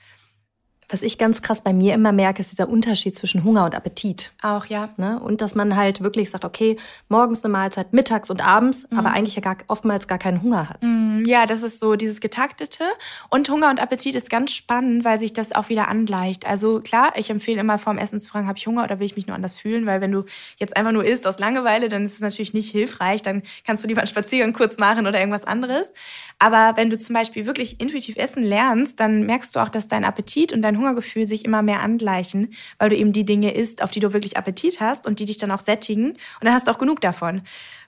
[0.92, 4.32] Was ich ganz krass bei mir immer merke, ist dieser Unterschied zwischen Hunger und Appetit.
[4.42, 4.90] Auch, ja.
[4.98, 5.20] Ne?
[5.20, 6.78] Und dass man halt wirklich sagt, okay,
[7.10, 8.98] morgens eine Mahlzeit, mittags und abends, mhm.
[8.98, 10.82] aber eigentlich ja gar, oftmals gar keinen Hunger hat.
[10.82, 12.84] Mhm, ja, das ist so dieses Getaktete.
[13.30, 16.48] Und Hunger und Appetit ist ganz spannend, weil sich das auch wieder angleicht.
[16.48, 19.16] Also klar, ich empfehle immer vorm Essen zu fragen, habe ich Hunger oder will ich
[19.16, 19.86] mich nur anders fühlen?
[19.86, 20.24] Weil wenn du
[20.58, 23.22] jetzt einfach nur isst aus Langeweile, dann ist es natürlich nicht hilfreich.
[23.22, 25.94] Dann kannst du lieber einen Spaziergang kurz machen oder irgendwas anderes.
[26.40, 30.04] Aber wenn du zum Beispiel wirklich intuitiv essen lernst, dann merkst du auch, dass dein
[30.04, 33.92] Appetit und dein Hungergefühl sich immer mehr angleichen, weil du eben die Dinge isst, auf
[33.92, 36.12] die du wirklich Appetit hast und die dich dann auch sättigen.
[36.12, 37.42] Und dann hast du auch genug davon.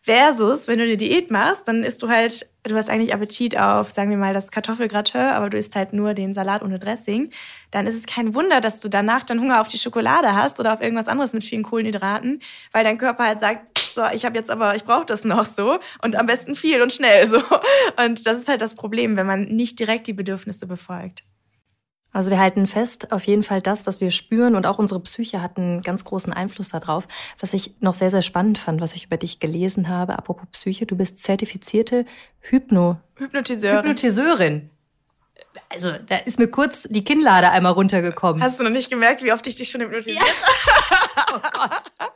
[0.04, 3.92] Versus, wenn du eine Diät machst, dann isst du halt, du hast eigentlich Appetit auf,
[3.92, 7.30] sagen wir mal, das Kartoffelgratin, aber du isst halt nur den Salat ohne Dressing.
[7.70, 10.74] Dann ist es kein Wunder, dass du danach dann Hunger auf die Schokolade hast oder
[10.74, 12.39] auf irgendwas anderes mit vielen Kohlenhydraten,
[12.72, 15.80] weil dein Körper halt sagt, so, ich habe jetzt aber, ich brauche das noch so
[16.02, 17.42] und am besten viel und schnell so.
[18.04, 21.24] Und das ist halt das Problem, wenn man nicht direkt die Bedürfnisse befolgt.
[22.14, 25.41] Also wir halten fest, auf jeden Fall das, was wir spüren und auch unsere Psyche
[25.41, 27.07] hat einen ganz großen Einfluss darauf.
[27.39, 30.86] Was ich noch sehr, sehr spannend fand, was ich über dich gelesen habe, apropos Psyche,
[30.86, 32.05] du bist zertifizierte
[32.41, 33.78] Hypno Hypnotiseurin.
[33.78, 34.70] Hypnotiseurin.
[35.70, 38.41] Also da ist mir kurz die Kinnlade einmal runtergekommen.
[38.41, 41.26] Hast du noch nicht gemerkt, wie oft ich dich schon hypnotisiert ja.
[41.36, 41.84] oh Gott.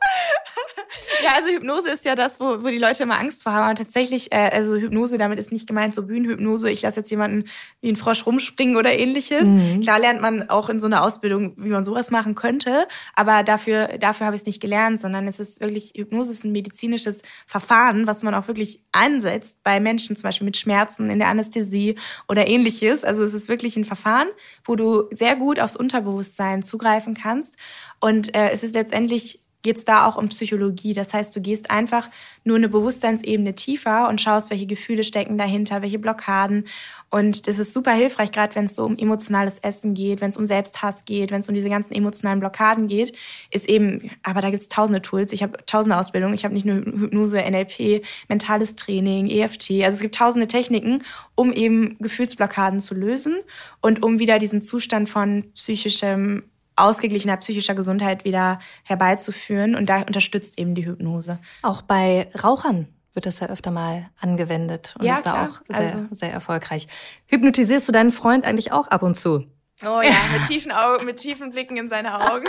[1.24, 3.64] Ja, also Hypnose ist ja das, wo, wo die Leute immer Angst vor haben.
[3.64, 7.44] Aber tatsächlich, äh, also Hypnose, damit ist nicht gemeint so Bühnenhypnose, ich lasse jetzt jemanden
[7.80, 9.44] wie ein Frosch rumspringen oder ähnliches.
[9.44, 9.80] Mhm.
[9.80, 13.88] Klar lernt man auch in so einer Ausbildung, wie man sowas machen könnte, aber dafür,
[13.98, 18.06] dafür habe ich es nicht gelernt, sondern es ist wirklich, Hypnose ist ein medizinisches Verfahren,
[18.06, 21.96] was man auch wirklich einsetzt bei Menschen, zum Beispiel mit Schmerzen in der Anästhesie
[22.28, 23.04] oder ähnliches.
[23.04, 24.28] Also es ist wirklich ein Verfahren,
[24.64, 27.56] wo du sehr gut aufs Unterbewusstsein zugreifen kannst.
[28.00, 30.92] Und äh, es ist letztendlich geht es da auch um Psychologie.
[30.92, 32.08] Das heißt, du gehst einfach
[32.44, 36.68] nur eine Bewusstseinsebene tiefer und schaust, welche Gefühle stecken dahinter, welche Blockaden.
[37.10, 40.36] Und das ist super hilfreich, gerade wenn es so um emotionales Essen geht, wenn es
[40.36, 43.16] um Selbsthass geht, wenn es um diese ganzen emotionalen Blockaden geht,
[43.50, 45.32] ist eben, aber da gibt es tausende Tools.
[45.32, 46.34] Ich habe tausende Ausbildungen.
[46.34, 49.82] Ich habe nicht nur Hypnose, NLP, mentales Training, EFT.
[49.82, 51.02] Also es gibt tausende Techniken,
[51.34, 53.38] um eben Gefühlsblockaden zu lösen
[53.80, 56.44] und um wieder diesen Zustand von psychischem
[56.76, 59.74] ausgeglichener psychischer Gesundheit wieder herbeizuführen.
[59.74, 61.38] Und da unterstützt eben die Hypnose.
[61.62, 65.34] Auch bei Rauchern wird das ja öfter mal angewendet und ja, ist klar.
[65.34, 66.14] da auch sehr, also.
[66.14, 66.86] sehr erfolgreich.
[67.26, 69.46] Hypnotisierst du deinen Freund eigentlich auch ab und zu?
[69.82, 72.46] Oh ja, mit tiefen Augen, mit tiefen Blicken in seine Augen.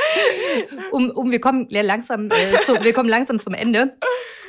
[0.92, 3.96] um, um, wir kommen langsam, äh, zu, wir kommen langsam zum Ende.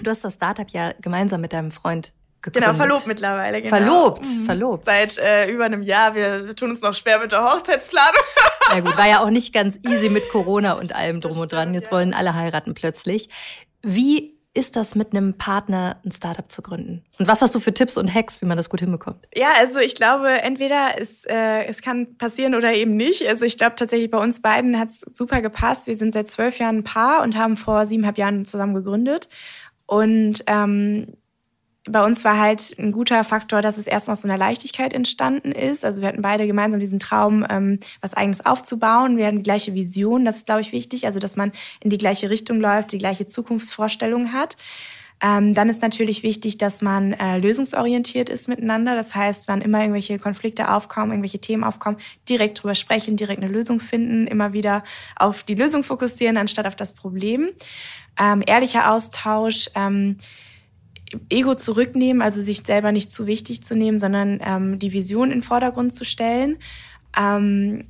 [0.02, 2.72] Du hast das Startup ja gemeinsam mit deinem Freund gegründet.
[2.72, 3.62] Genau, verlobt mittlerweile.
[3.62, 3.76] Genau.
[3.76, 4.46] Verlobt, mhm.
[4.46, 4.86] verlobt.
[4.86, 6.16] Seit äh, über einem Jahr.
[6.16, 8.22] Wir, wir tun uns noch schwer mit der Hochzeitsplanung.
[8.74, 11.74] Ja gut, war ja auch nicht ganz easy mit Corona und allem drum und dran.
[11.74, 13.30] Jetzt wollen alle heiraten plötzlich.
[13.82, 17.04] Wie ist das mit einem Partner ein Startup zu gründen?
[17.20, 19.26] Und was hast du für Tipps und Hacks, wie man das gut hinbekommt?
[19.34, 23.28] Ja, also ich glaube, entweder es, äh, es kann passieren oder eben nicht.
[23.28, 25.88] Also ich glaube tatsächlich, bei uns beiden hat es super gepasst.
[25.88, 29.30] Wir sind seit zwölf Jahren ein Paar und haben vor siebeneinhalb Jahren zusammen gegründet.
[29.86, 31.18] Und ähm,
[31.86, 35.52] bei uns war halt ein guter Faktor, dass es erstmal aus so einer Leichtigkeit entstanden
[35.52, 35.84] ist.
[35.84, 39.18] Also wir hatten beide gemeinsam diesen Traum, ähm, was eigenes aufzubauen.
[39.18, 41.08] Wir hatten die gleiche Vision, das ist, glaube ich, wichtig.
[41.08, 44.58] Also dass man in die gleiche Richtung läuft, die gleiche Zukunftsvorstellung hat.
[45.24, 48.96] Ähm, dann ist natürlich wichtig, dass man äh, lösungsorientiert ist miteinander.
[48.96, 53.52] Das heißt, wann immer irgendwelche Konflikte aufkommen, irgendwelche Themen aufkommen, direkt drüber sprechen, direkt eine
[53.52, 54.84] Lösung finden, immer wieder
[55.16, 57.50] auf die Lösung fokussieren, anstatt auf das Problem.
[58.20, 59.70] Ähm, ehrlicher Austausch.
[59.76, 60.18] Ähm,
[61.30, 65.40] Ego zurücknehmen, also sich selber nicht zu wichtig zu nehmen, sondern ähm, die Vision in
[65.40, 66.58] den Vordergrund zu stellen.
[67.18, 67.86] Ähm,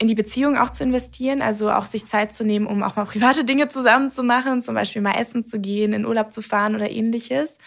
[0.00, 3.04] in die Beziehung auch zu investieren, also auch sich Zeit zu nehmen, um auch mal
[3.06, 6.74] private Dinge zusammen zu machen, zum Beispiel mal essen zu gehen, in Urlaub zu fahren
[6.74, 7.58] oder ähnliches.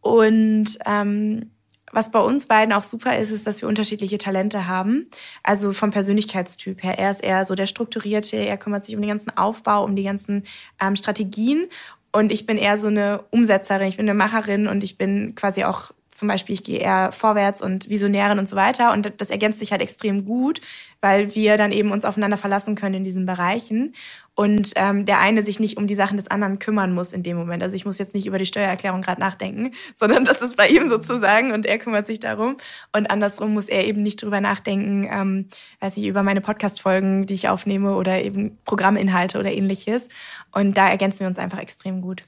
[0.00, 1.52] Und ähm,
[1.92, 5.08] was bei uns beiden auch super ist, ist, dass wir unterschiedliche Talente haben.
[5.42, 6.98] Also vom Persönlichkeitstyp her.
[6.98, 10.02] Er ist eher so der Strukturierte, er kümmert sich um den ganzen Aufbau, um die
[10.02, 10.44] ganzen
[10.80, 11.68] ähm, Strategien.
[12.12, 15.64] Und ich bin eher so eine Umsetzerin, ich bin eine Macherin und ich bin quasi
[15.64, 18.92] auch zum Beispiel, ich gehe eher vorwärts und Visionärin und so weiter.
[18.92, 20.60] Und das ergänzt sich halt extrem gut,
[21.00, 23.94] weil wir dann eben uns aufeinander verlassen können in diesen Bereichen.
[24.34, 27.38] Und ähm, der eine sich nicht um die Sachen des anderen kümmern muss in dem
[27.38, 27.62] Moment.
[27.62, 30.90] Also ich muss jetzt nicht über die Steuererklärung gerade nachdenken, sondern das ist bei ihm
[30.90, 32.58] sozusagen und er kümmert sich darum.
[32.92, 35.48] Und andersrum muss er eben nicht drüber nachdenken, ähm,
[35.80, 40.08] weiß ich, über meine Podcast-Folgen, die ich aufnehme oder eben Programminhalte oder ähnliches.
[40.50, 42.24] Und da ergänzen wir uns einfach extrem gut.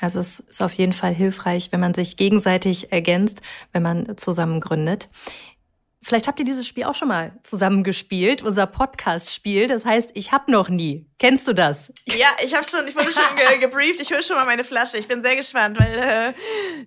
[0.00, 3.42] Also es ist auf jeden Fall hilfreich, wenn man sich gegenseitig ergänzt,
[3.72, 5.08] wenn man zusammen gründet.
[6.02, 9.66] Vielleicht habt ihr dieses Spiel auch schon mal zusammen gespielt, unser Podcast-Spiel.
[9.66, 11.06] Das heißt, ich hab noch nie.
[11.18, 11.92] Kennst du das?
[12.06, 14.00] Ja, ich habe schon, ich wurde schon ge gebrieft.
[14.00, 14.96] Ich hole schon mal meine Flasche.
[14.96, 16.32] Ich bin sehr gespannt, weil äh,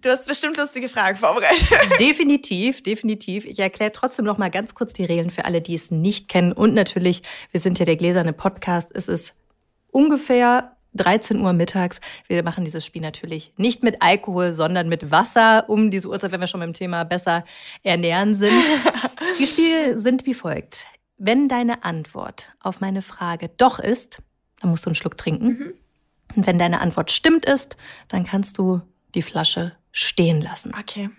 [0.02, 1.68] du hast bestimmt lustige Fragen vorbereitet.
[2.00, 3.46] Definitiv, definitiv.
[3.46, 6.52] Ich erkläre trotzdem noch mal ganz kurz die Regeln für alle, die es nicht kennen.
[6.52, 8.92] Und natürlich, wir sind ja der gläserne Podcast.
[8.96, 9.36] Es ist
[9.92, 12.00] ungefähr 13 Uhr mittags.
[12.28, 16.40] Wir machen dieses Spiel natürlich nicht mit Alkohol, sondern mit Wasser, um diese Uhrzeit, wenn
[16.40, 17.44] wir schon beim Thema besser
[17.84, 18.64] ernähren sind.
[19.40, 20.86] Die Spiele sind wie folgt.
[21.18, 24.22] Wenn deine Antwort auf meine Frage doch ist,
[24.62, 25.48] dann musst du einen Schluck trinken.
[25.48, 25.74] Mhm.
[26.36, 27.78] Und wenn deine Antwort stimmt ist,
[28.08, 28.82] dann kannst du
[29.14, 30.74] die Flasche stehen lassen.
[30.80, 31.10] Okay.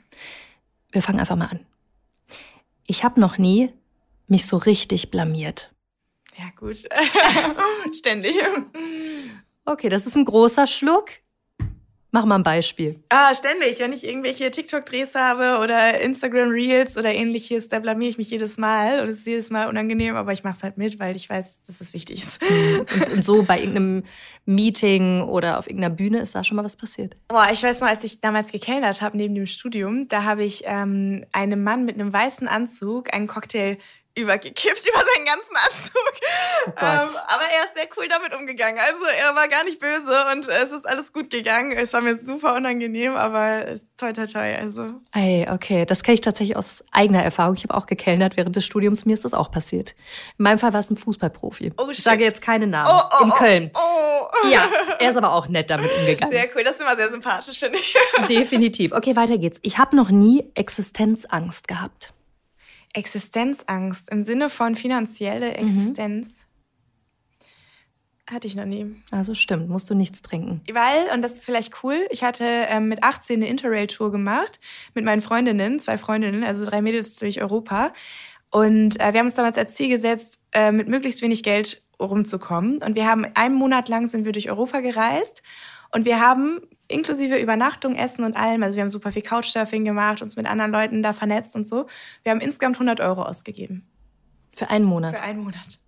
[0.91, 1.61] Wir fangen einfach mal an.
[2.87, 3.71] Ich habe noch nie
[4.27, 5.73] mich so richtig blamiert.
[6.37, 6.85] Ja, gut.
[7.97, 8.35] Ständig.
[9.67, 11.07] Okay, das ist ein großer Schluck.
[12.15, 13.03] Mach mal ein Beispiel.
[13.09, 13.81] Ah, ständig.
[13.81, 19.01] Wenn ich irgendwelche TikTok-Drehs habe oder Instagram-Reels oder ähnliches, da blamier ich mich jedes Mal
[19.01, 21.63] und es ist jedes Mal unangenehm, aber ich mache es halt mit, weil ich weiß,
[21.67, 22.41] dass es wichtig ist.
[22.79, 24.05] Und, und, so bei irgendeinem
[24.45, 27.17] Meeting oder auf irgendeiner Bühne ist da schon mal was passiert?
[27.27, 30.63] Boah, ich weiß noch, als ich damals gekellnert habe neben dem Studium, da habe ich
[30.67, 33.79] ähm, einem Mann mit einem weißen Anzug einen Cocktail
[34.17, 36.13] übergekippt über seinen ganzen Anzug.
[36.67, 38.79] Oh ähm, aber er ist sehr cool damit umgegangen.
[38.79, 41.73] Also er war gar nicht böse und es ist alles gut gegangen.
[41.73, 44.55] Es war mir super unangenehm, aber toi toi toi.
[44.57, 45.01] Also.
[45.13, 47.55] Ey, okay, das kenne ich tatsächlich aus eigener Erfahrung.
[47.55, 49.05] Ich habe auch gekellnert während des Studiums.
[49.05, 49.95] Mir ist das auch passiert.
[50.39, 51.73] In meinem Fall war es ein Fußballprofi.
[51.77, 52.91] Oh, ich sage jetzt keine Namen.
[52.91, 53.71] Oh, oh, in oh, Köln.
[53.75, 56.33] Oh, Ja, er ist aber auch nett damit umgegangen.
[56.33, 57.95] Sehr cool, das ist immer sehr sympathisch, finde ich.
[58.29, 58.93] Definitiv.
[58.93, 59.59] Okay, weiter geht's.
[59.63, 62.15] Ich habe noch nie Existenzangst gehabt.
[62.95, 65.55] Existenzangst im Sinne von finanzielle mhm.
[65.55, 66.29] Existenz.
[66.39, 66.45] Mhm.
[68.31, 68.97] Hatte ich noch nie.
[69.11, 70.63] Also stimmt, musst du nichts trinken.
[70.73, 74.61] Weil, und das ist vielleicht cool, ich hatte ähm, mit 18 eine Interrail-Tour gemacht
[74.95, 77.93] mit meinen Freundinnen, zwei Freundinnen, also drei Mädels durch Europa.
[78.51, 82.79] Und äh, wir haben uns damals als Ziel gesetzt, äh, mit möglichst wenig Geld rumzukommen.
[82.79, 85.43] Und wir haben einen Monat lang sind wir durch Europa gereist
[85.93, 86.61] und wir haben
[86.95, 90.73] inklusive Übernachtung, Essen und allem, also wir haben super viel Couchsurfing gemacht, uns mit anderen
[90.73, 91.87] Leuten da vernetzt und so.
[92.23, 93.87] Wir haben insgesamt 100 Euro ausgegeben.
[94.53, 95.17] Für einen Monat?
[95.17, 95.79] Für einen Monat.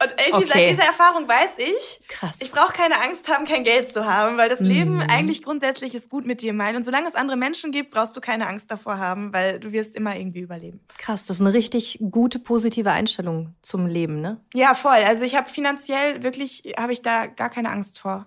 [0.00, 0.52] Und irgendwie okay.
[0.52, 2.36] seit dieser Erfahrung weiß ich, Krass.
[2.38, 4.66] ich brauche keine Angst haben, kein Geld zu haben, weil das mhm.
[4.66, 6.76] Leben eigentlich grundsätzlich ist gut mit dir meint.
[6.76, 9.96] Und solange es andere Menschen gibt, brauchst du keine Angst davor haben, weil du wirst
[9.96, 10.80] immer irgendwie überleben.
[10.98, 14.40] Krass, das ist eine richtig gute, positive Einstellung zum Leben, ne?
[14.54, 15.02] Ja, voll.
[15.04, 18.26] Also ich habe finanziell wirklich, habe ich da gar keine Angst vor.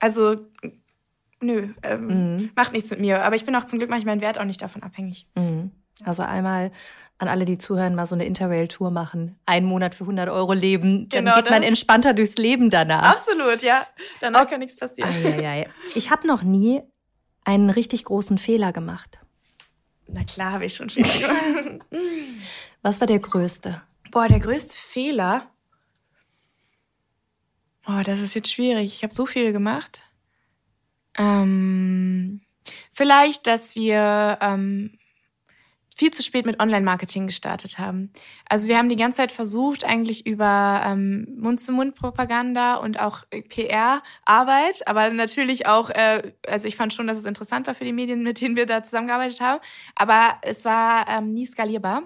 [0.00, 0.36] Also
[1.42, 2.50] nö, ähm, mhm.
[2.54, 3.24] macht nichts mit mir.
[3.24, 5.26] Aber ich bin auch zum Glück mache ich meinen Wert auch nicht davon abhängig.
[5.34, 5.70] Mhm.
[6.04, 6.72] Also einmal
[7.18, 9.38] an alle, die zuhören, mal so eine Interrail-Tour machen.
[9.46, 11.08] Einen Monat für 100 Euro leben.
[11.08, 13.16] Dann genau, geht man entspannter durchs Leben danach.
[13.16, 13.86] Absolut, ja.
[14.20, 14.48] Danach oh.
[14.48, 15.10] kann nichts passieren.
[15.10, 16.82] Ai, Ich habe noch nie
[17.44, 19.18] einen richtig großen Fehler gemacht.
[20.08, 21.86] Na klar, habe ich schon Fehler gemacht.
[22.82, 23.80] Was war der größte?
[24.10, 25.46] Boah, der größte Fehler.
[27.86, 28.94] Oh, das ist jetzt schwierig.
[28.94, 30.02] Ich habe so viele gemacht.
[31.18, 32.40] Ähm,
[32.92, 34.98] vielleicht, dass wir ähm,
[35.96, 38.12] viel zu spät mit Online-Marketing gestartet haben.
[38.48, 45.10] Also wir haben die ganze Zeit versucht, eigentlich über ähm, Mund-zu-Mund-Propaganda und auch PR-Arbeit, aber
[45.10, 48.40] natürlich auch, äh, also ich fand schon, dass es interessant war für die Medien, mit
[48.40, 49.60] denen wir da zusammengearbeitet haben,
[49.94, 52.02] aber es war ähm, nie skalierbar.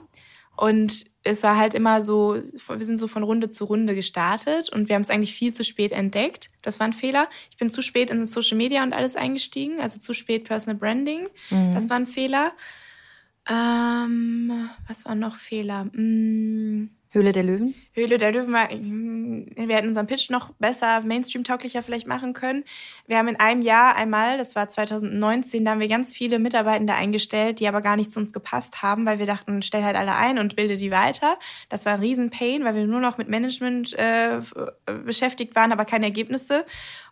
[0.56, 4.88] Und es war halt immer so, wir sind so von Runde zu Runde gestartet und
[4.88, 6.50] wir haben es eigentlich viel zu spät entdeckt.
[6.62, 7.28] Das war ein Fehler.
[7.50, 11.28] Ich bin zu spät in Social Media und alles eingestiegen, also zu spät Personal Branding.
[11.50, 11.74] Mhm.
[11.74, 12.52] Das war ein Fehler.
[13.48, 15.88] Ähm, was waren noch Fehler?
[15.92, 16.90] Hm.
[17.10, 17.74] Höhle der Löwen?
[17.92, 22.64] Höhle der Löwen war, wir hätten unseren Pitch noch besser, Mainstream-tauglicher vielleicht machen können.
[23.06, 26.94] Wir haben in einem Jahr einmal, das war 2019, da haben wir ganz viele Mitarbeitende
[26.94, 30.14] eingestellt, die aber gar nicht zu uns gepasst haben, weil wir dachten, stell halt alle
[30.14, 31.38] ein und bilde die weiter.
[31.68, 34.40] Das war ein Riesen-Pain, weil wir nur noch mit Management äh,
[35.04, 36.66] beschäftigt waren, aber keine Ergebnisse.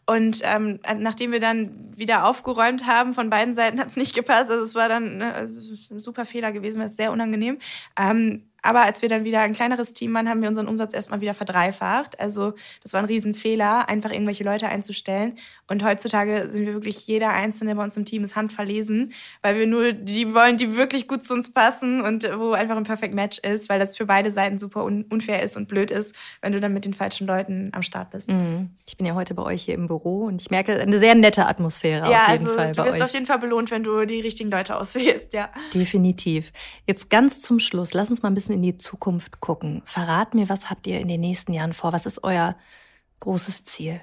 [0.07, 4.51] Und ähm, nachdem wir dann wieder aufgeräumt haben, von beiden Seiten hat es nicht gepasst.
[4.51, 7.59] Also es war dann ne, also ein super Fehler gewesen, ist sehr unangenehm.
[7.99, 11.21] Ähm, aber als wir dann wieder ein kleineres Team waren, haben wir unseren Umsatz erstmal
[11.21, 12.19] wieder verdreifacht.
[12.19, 15.35] Also das war ein Riesenfehler, einfach irgendwelche Leute einzustellen.
[15.69, 19.13] Und heutzutage sind wir wirklich, jeder Einzelne bei uns im Team ist handverlesen,
[19.43, 22.85] weil wir nur die wollen, die wirklich gut zu uns passen und wo einfach ein
[22.85, 26.53] Perfect Match ist, weil das für beide Seiten super unfair ist und blöd ist, wenn
[26.53, 28.31] du dann mit den falschen Leuten am Start bist.
[28.31, 28.71] Mhm.
[28.87, 31.47] Ich bin ja heute bei euch hier im Büro und ich merke eine sehr nette
[31.47, 32.73] Atmosphäre ja, auf jeden also, Fall.
[32.73, 35.51] Du wirst auf jeden Fall belohnt, wenn du die richtigen Leute auswählst, ja.
[35.75, 36.53] Definitiv.
[36.87, 39.83] Jetzt ganz zum Schluss, lass uns mal ein bisschen in die Zukunft gucken.
[39.85, 41.93] Verrat mir, was habt ihr in den nächsten Jahren vor?
[41.93, 42.57] Was ist euer
[43.21, 44.01] großes Ziel?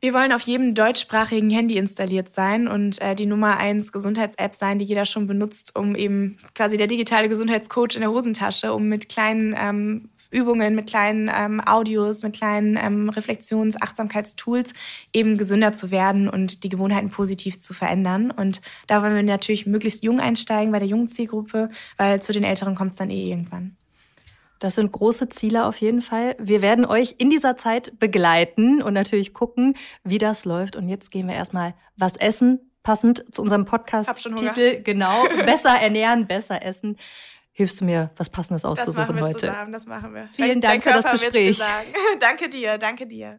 [0.00, 4.78] Wir wollen auf jedem deutschsprachigen Handy installiert sein und äh, die Nummer eins Gesundheits-App sein,
[4.78, 9.08] die jeder schon benutzt, um eben quasi der digitale Gesundheitscoach in der Hosentasche, um mit
[9.08, 14.72] kleinen ähm, Übungen, mit kleinen ähm, Audios, mit kleinen ähm, Reflexions-, Achtsamkeitstools
[15.12, 18.30] eben gesünder zu werden und die Gewohnheiten positiv zu verändern.
[18.30, 22.44] Und da wollen wir natürlich möglichst jung einsteigen bei der jungen Zielgruppe, weil zu den
[22.44, 23.76] Älteren kommt es dann eh irgendwann.
[24.58, 26.34] Das sind große Ziele auf jeden Fall.
[26.38, 30.76] Wir werden euch in dieser Zeit begleiten und natürlich gucken, wie das läuft.
[30.76, 34.82] Und jetzt gehen wir erstmal was essen, passend zu unserem Podcast-Titel.
[34.82, 36.96] Genau, besser ernähren, besser essen.
[37.58, 39.38] Hilfst du mir, was Passendes auszusuchen das machen wir heute?
[39.38, 40.28] Zusammen, das machen wir.
[40.30, 41.58] Vielen Dank für das Gespräch.
[42.20, 43.38] danke dir, danke dir.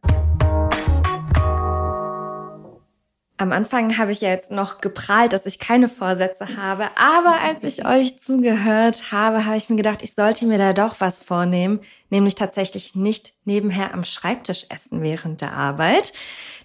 [3.38, 7.64] Am Anfang habe ich ja jetzt noch geprahlt, dass ich keine Vorsätze habe, aber als
[7.64, 11.82] ich euch zugehört habe, habe ich mir gedacht, ich sollte mir da doch was vornehmen,
[12.10, 16.12] nämlich tatsächlich nicht nebenher am Schreibtisch essen während der Arbeit.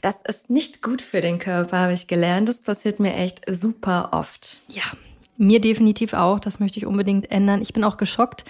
[0.00, 2.48] Das ist nicht gut für den Körper, habe ich gelernt.
[2.48, 4.56] Das passiert mir echt super oft.
[4.68, 4.84] Ja,
[5.42, 6.40] mir definitiv auch.
[6.40, 7.60] Das möchte ich unbedingt ändern.
[7.60, 8.44] Ich bin auch geschockt,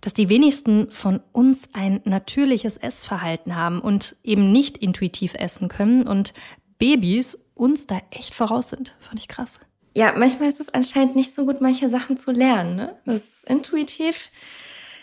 [0.00, 6.06] dass die wenigsten von uns ein natürliches Essverhalten haben und eben nicht intuitiv essen können
[6.06, 6.32] und
[6.78, 8.96] Babys uns da echt voraus sind.
[9.00, 9.60] Fand ich krass.
[9.94, 12.76] Ja, manchmal ist es anscheinend nicht so gut, manche Sachen zu lernen.
[12.76, 12.96] Ne?
[13.04, 14.30] Das ist intuitiv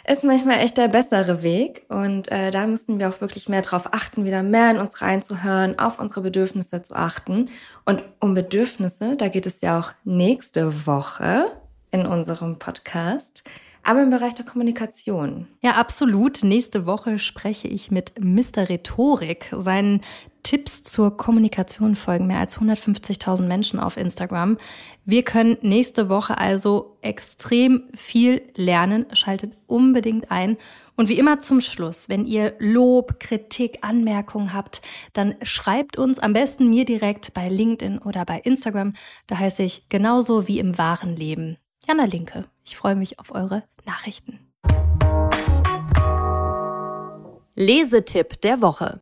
[0.07, 1.85] ist manchmal echt der bessere Weg.
[1.89, 5.79] Und äh, da müssen wir auch wirklich mehr drauf achten, wieder mehr in uns reinzuhören,
[5.79, 7.45] auf unsere Bedürfnisse zu achten.
[7.85, 11.51] Und um Bedürfnisse, da geht es ja auch nächste Woche
[11.91, 13.43] in unserem Podcast
[13.85, 15.47] aber im Bereich der Kommunikation.
[15.61, 16.43] Ja, absolut.
[16.43, 18.67] Nächste Woche spreche ich mit Mr.
[18.67, 19.53] Rhetorik.
[19.55, 20.01] Seinen
[20.41, 24.57] Tipps zur Kommunikation folgen mehr als 150.000 Menschen auf Instagram.
[25.05, 29.05] Wir können nächste Woche also extrem viel lernen.
[29.13, 30.57] Schaltet unbedingt ein.
[30.95, 34.81] Und wie immer zum Schluss, wenn ihr Lob, Kritik, Anmerkungen habt,
[35.13, 38.93] dann schreibt uns am besten mir direkt bei LinkedIn oder bei Instagram.
[39.27, 41.57] Da heiße ich genauso wie im wahren Leben.
[41.87, 42.45] Jana Linke.
[42.63, 44.39] Ich freue mich auf eure Nachrichten.
[47.55, 49.01] Lesetipp der Woche.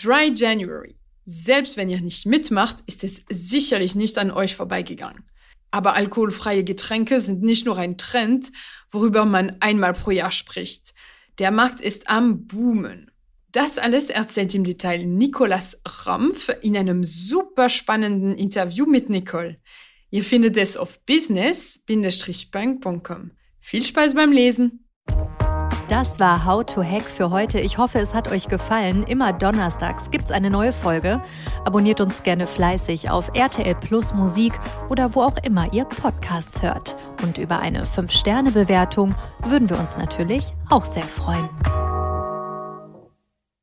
[0.00, 0.96] Dry January.
[1.24, 5.24] Selbst wenn ihr nicht mitmacht, ist es sicherlich nicht an euch vorbeigegangen.
[5.70, 8.52] Aber alkoholfreie Getränke sind nicht nur ein Trend,
[8.90, 10.92] worüber man einmal pro Jahr spricht.
[11.38, 13.10] Der Markt ist am Boomen.
[13.52, 19.58] Das alles erzählt im Detail Nicolas Rampf in einem super spannenden Interview mit Nicole.
[20.12, 23.30] Ihr findet es auf business-punk.com.
[23.60, 24.86] Viel Spaß beim Lesen!
[25.88, 27.58] Das war How to Hack für heute.
[27.60, 29.04] Ich hoffe, es hat euch gefallen.
[29.04, 31.22] Immer donnerstags gibt es eine neue Folge.
[31.64, 34.52] Abonniert uns gerne fleißig auf RTL Plus Musik
[34.90, 36.94] oder wo auch immer ihr Podcasts hört.
[37.22, 39.14] Und über eine 5-Sterne-Bewertung
[39.46, 41.48] würden wir uns natürlich auch sehr freuen.